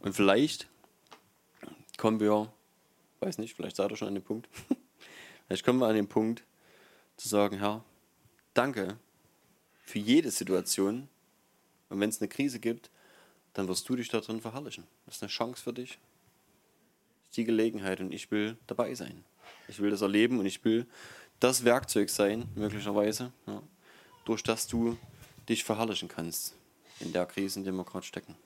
[0.00, 0.68] Und vielleicht
[1.96, 2.52] kommen wir,
[3.20, 4.48] weiß nicht, vielleicht seid ihr schon an dem Punkt,
[5.52, 6.44] vielleicht kommen wir an den Punkt
[7.18, 7.84] zu sagen, Herr,
[8.54, 8.96] danke
[9.84, 11.10] für jede Situation.
[11.90, 12.88] Und wenn es eine Krise gibt,
[13.52, 14.84] dann wirst du dich da drin verherrlichen.
[15.04, 15.98] Das ist eine Chance für dich.
[17.18, 19.26] Das ist die Gelegenheit und ich will dabei sein.
[19.68, 20.86] Ich will das erleben und ich will
[21.38, 23.62] das Werkzeug sein, möglicherweise, ja,
[24.24, 24.96] durch das du
[25.50, 26.54] dich verherrlichen kannst
[26.98, 28.36] in der Krise, in der wir gerade stecken.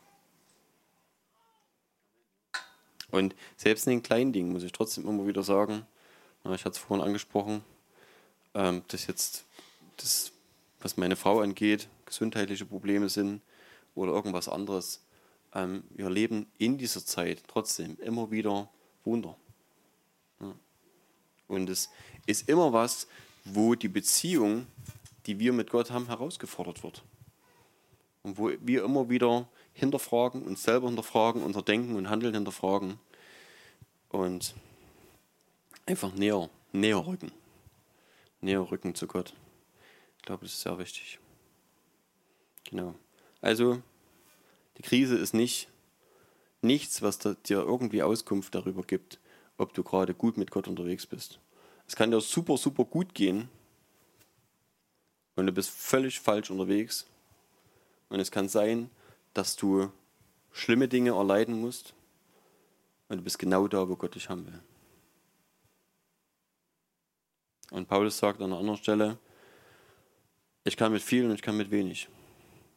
[3.12, 5.86] Und selbst in den kleinen Dingen muss ich trotzdem immer wieder sagen,
[6.54, 7.64] ich hatte es vorhin angesprochen,
[8.54, 9.44] ähm, dass jetzt
[9.96, 10.32] das,
[10.80, 13.40] was meine Frau angeht, gesundheitliche Probleme sind,
[13.96, 15.02] oder irgendwas anderes.
[15.54, 18.68] Ähm, wir leben in dieser Zeit trotzdem immer wieder
[19.04, 19.36] Wunder.
[21.48, 21.90] Und es
[22.26, 23.06] ist immer was,
[23.44, 24.66] wo die Beziehung,
[25.26, 27.02] die wir mit Gott haben, herausgefordert wird.
[28.22, 32.98] Und wo wir immer wieder hinterfragen, uns selber hinterfragen, unser Denken und Handeln hinterfragen
[34.08, 34.54] und
[35.86, 37.32] einfach näher, näher rücken.
[38.40, 39.34] Näher rücken zu Gott.
[40.18, 41.18] Ich glaube, das ist sehr wichtig.
[42.64, 42.94] Genau.
[43.40, 43.80] Also,
[44.76, 45.68] die Krise ist nicht
[46.62, 49.18] nichts, was dir irgendwie Auskunft darüber gibt,
[49.56, 51.38] ob du gerade gut mit Gott unterwegs bist.
[51.86, 53.48] Es kann dir super, super gut gehen
[55.36, 57.06] und du bist völlig falsch unterwegs.
[58.08, 58.90] Und es kann sein,
[59.34, 59.90] dass du
[60.52, 61.94] schlimme Dinge erleiden musst
[63.08, 64.60] und du bist genau da, wo Gott dich haben will.
[67.70, 69.18] Und Paulus sagt an einer anderen Stelle,
[70.64, 72.08] ich kann mit viel und ich kann mit wenig.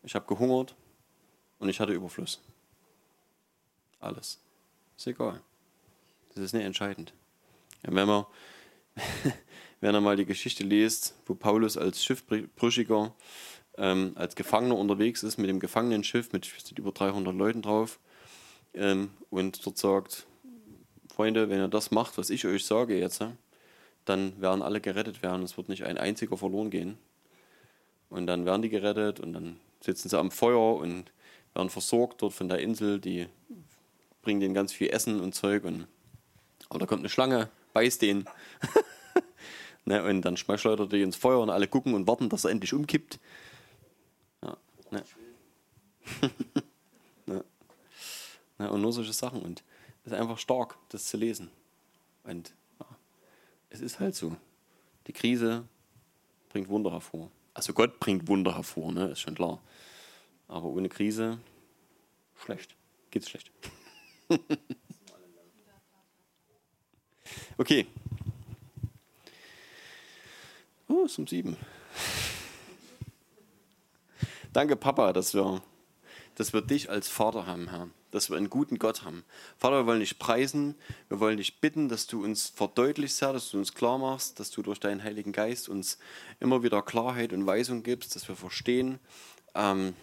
[0.04, 0.76] Ich habe gehungert
[1.60, 2.42] und ich hatte Überfluss.
[4.00, 4.40] Alles.
[4.98, 5.42] Ist egal.
[6.30, 7.14] Das ist nicht entscheidend.
[7.84, 8.26] Ja, wenn man
[9.82, 13.14] wenn er mal die Geschichte liest, wo Paulus als Schiffbrüchiger,
[13.78, 18.00] ähm, als Gefangener unterwegs ist mit dem Gefangenenschiff mit über 300 Leuten drauf
[18.74, 20.28] ähm, und dort sagt,
[21.14, 23.24] Freunde, wenn ihr das macht, was ich euch sage jetzt,
[24.10, 25.44] dann werden alle gerettet werden.
[25.44, 26.98] Es wird nicht ein einziger verloren gehen.
[28.10, 31.12] Und dann werden die gerettet und dann sitzen sie am Feuer und
[31.54, 33.00] werden versorgt dort von der Insel.
[33.00, 33.28] Die
[34.24, 35.64] bringen denen ganz viel Essen und Zeug.
[35.64, 35.88] Und,
[36.70, 38.26] aber da kommt eine Schlange, beißt den.
[39.86, 42.52] ne, und dann schleudert er die ins Feuer und alle gucken und warten, dass er
[42.52, 43.20] endlich umkippt.
[44.44, 44.58] Ja,
[44.90, 45.04] ne.
[47.28, 47.44] ne.
[48.58, 49.42] Ne, und nur solche Sachen.
[49.44, 49.64] Und
[50.04, 51.52] es ist einfach stark, das zu lesen.
[52.24, 52.54] Und
[53.70, 54.36] es ist halt so.
[55.08, 55.66] Die Krise
[56.50, 57.32] bringt Wunder hervor.
[57.54, 59.10] Also Gott bringt Wunder hervor, ne?
[59.10, 59.62] ist schon klar.
[60.48, 61.40] Aber ohne Krise
[62.36, 62.76] schlecht.
[63.12, 63.52] Geht's schlecht.
[67.58, 67.88] okay.
[70.88, 71.58] Oh, es ist um sieben.
[74.52, 75.62] Danke, Papa, dass wir
[76.40, 77.90] dass wir dich als Vater haben, Herr.
[78.12, 79.24] Dass wir einen guten Gott haben.
[79.58, 80.76] Vater, wir wollen dich preisen.
[81.10, 84.50] Wir wollen dich bitten, dass du uns verdeutlichst, Herr, dass du uns klar machst, dass
[84.50, 86.00] du durch deinen Heiligen Geist uns
[86.40, 89.00] immer wieder Klarheit und Weisung gibst, dass wir verstehen,
[89.54, 89.94] ähm,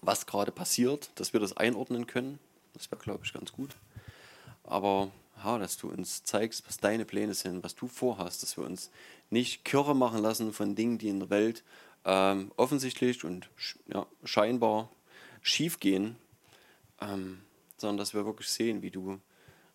[0.00, 2.38] was gerade passiert, dass wir das einordnen können.
[2.72, 3.70] Das wäre, glaube ich, ganz gut.
[4.64, 5.10] Aber
[5.42, 8.90] ja, dass du uns zeigst, was deine Pläne sind, was du vorhast, dass wir uns
[9.30, 11.64] nicht Kirre machen lassen von Dingen, die in der Welt
[12.04, 13.48] ähm, offensichtlich und
[13.92, 14.90] ja, scheinbar
[15.42, 16.16] schief gehen,
[17.08, 17.40] ähm,
[17.76, 19.20] sondern dass wir wirklich sehen, wie du,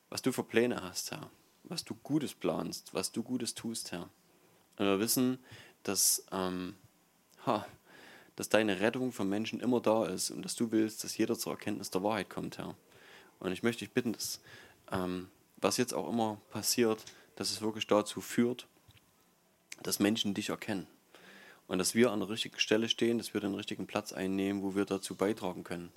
[0.10, 1.30] was du für Pläne hast, Herr,
[1.64, 4.10] was du Gutes planst, was du Gutes tust, Herr.
[4.78, 5.40] Und wir wissen,
[5.84, 6.76] dass, ähm,
[7.46, 7.66] ha,
[8.36, 11.54] dass deine Rettung für Menschen immer da ist und dass du willst, dass jeder zur
[11.54, 12.76] Erkenntnis der Wahrheit kommt, Herr.
[13.40, 14.40] Und ich möchte dich bitten, dass,
[14.92, 17.04] ähm, was jetzt auch immer passiert,
[17.36, 18.68] dass es wirklich dazu führt,
[19.84, 20.88] dass Menschen dich erkennen.
[21.70, 24.74] Und dass wir an der richtigen Stelle stehen, dass wir den richtigen Platz einnehmen, wo
[24.74, 25.92] wir dazu beitragen können.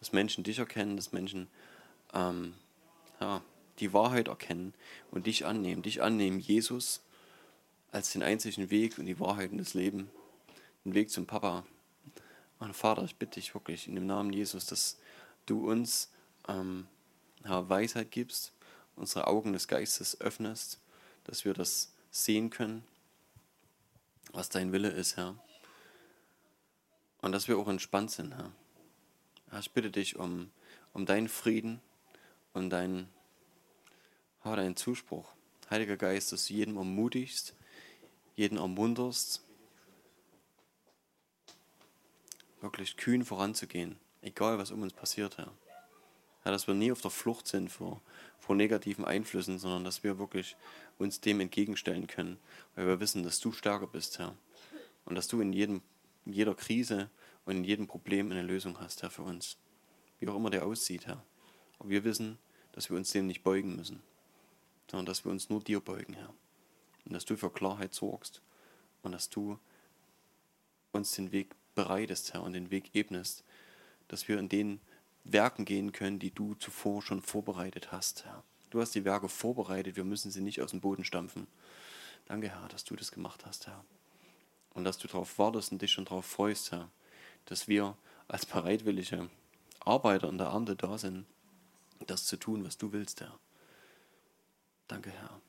[0.00, 1.48] Dass Menschen dich erkennen, dass Menschen
[2.14, 2.54] ähm,
[3.20, 3.42] ja,
[3.78, 4.72] die Wahrheit erkennen
[5.10, 5.82] und dich annehmen.
[5.82, 7.02] Dich annehmen, Jesus,
[7.92, 10.08] als den einzigen Weg und die Wahrheit und das Leben.
[10.86, 11.66] Den Weg zum Papa.
[12.58, 14.98] Und Vater, ich bitte dich wirklich in dem Namen Jesus, dass
[15.44, 16.10] du uns
[16.48, 16.86] ähm,
[17.44, 18.54] ja, Weisheit gibst,
[18.96, 20.80] unsere Augen des Geistes öffnest,
[21.24, 22.82] dass wir das sehen können
[24.32, 25.36] was dein Wille ist, Herr.
[27.20, 28.52] Und dass wir auch entspannt sind, Herr.
[29.50, 30.50] Herr ich bitte dich um,
[30.92, 31.80] um deinen Frieden
[32.52, 33.08] und deinen,
[34.44, 35.32] oh, deinen Zuspruch.
[35.70, 37.54] Heiliger Geist, dass du jeden ermutigst,
[38.36, 39.42] jeden ermunterst,
[42.60, 45.52] wirklich kühn voranzugehen, egal was um uns passiert, Herr.
[46.42, 48.00] Herr, dass wir nie auf der Flucht sind vor,
[48.38, 50.56] vor negativen Einflüssen, sondern dass wir wirklich
[50.98, 52.38] uns dem entgegenstellen können,
[52.74, 54.34] weil wir wissen, dass du stärker bist, Herr.
[55.04, 55.82] Und dass du in, jedem,
[56.26, 57.10] in jeder Krise
[57.44, 59.56] und in jedem Problem eine Lösung hast, Herr, für uns.
[60.20, 61.22] Wie auch immer der aussieht, Herr.
[61.78, 62.38] Aber wir wissen,
[62.72, 64.02] dass wir uns dem nicht beugen müssen,
[64.90, 66.32] sondern dass wir uns nur dir beugen, Herr.
[67.04, 68.42] Und dass du für Klarheit sorgst
[69.02, 69.58] und dass du
[70.92, 73.44] uns den Weg bereitest, Herr, und den Weg ebnest,
[74.08, 74.80] dass wir in den
[75.24, 78.42] Werken gehen können, die du zuvor schon vorbereitet hast, Herr.
[78.70, 81.46] Du hast die Werke vorbereitet, wir müssen sie nicht aus dem Boden stampfen.
[82.26, 83.84] Danke, Herr, dass du das gemacht hast, Herr.
[84.74, 86.90] Und dass du darauf wartest und dich schon darauf freust, Herr,
[87.46, 87.96] dass wir
[88.28, 89.28] als bereitwillige
[89.80, 91.24] Arbeiter in der Ernte da sind,
[92.06, 93.38] das zu tun, was du willst, Herr.
[94.86, 95.40] Danke, Herr.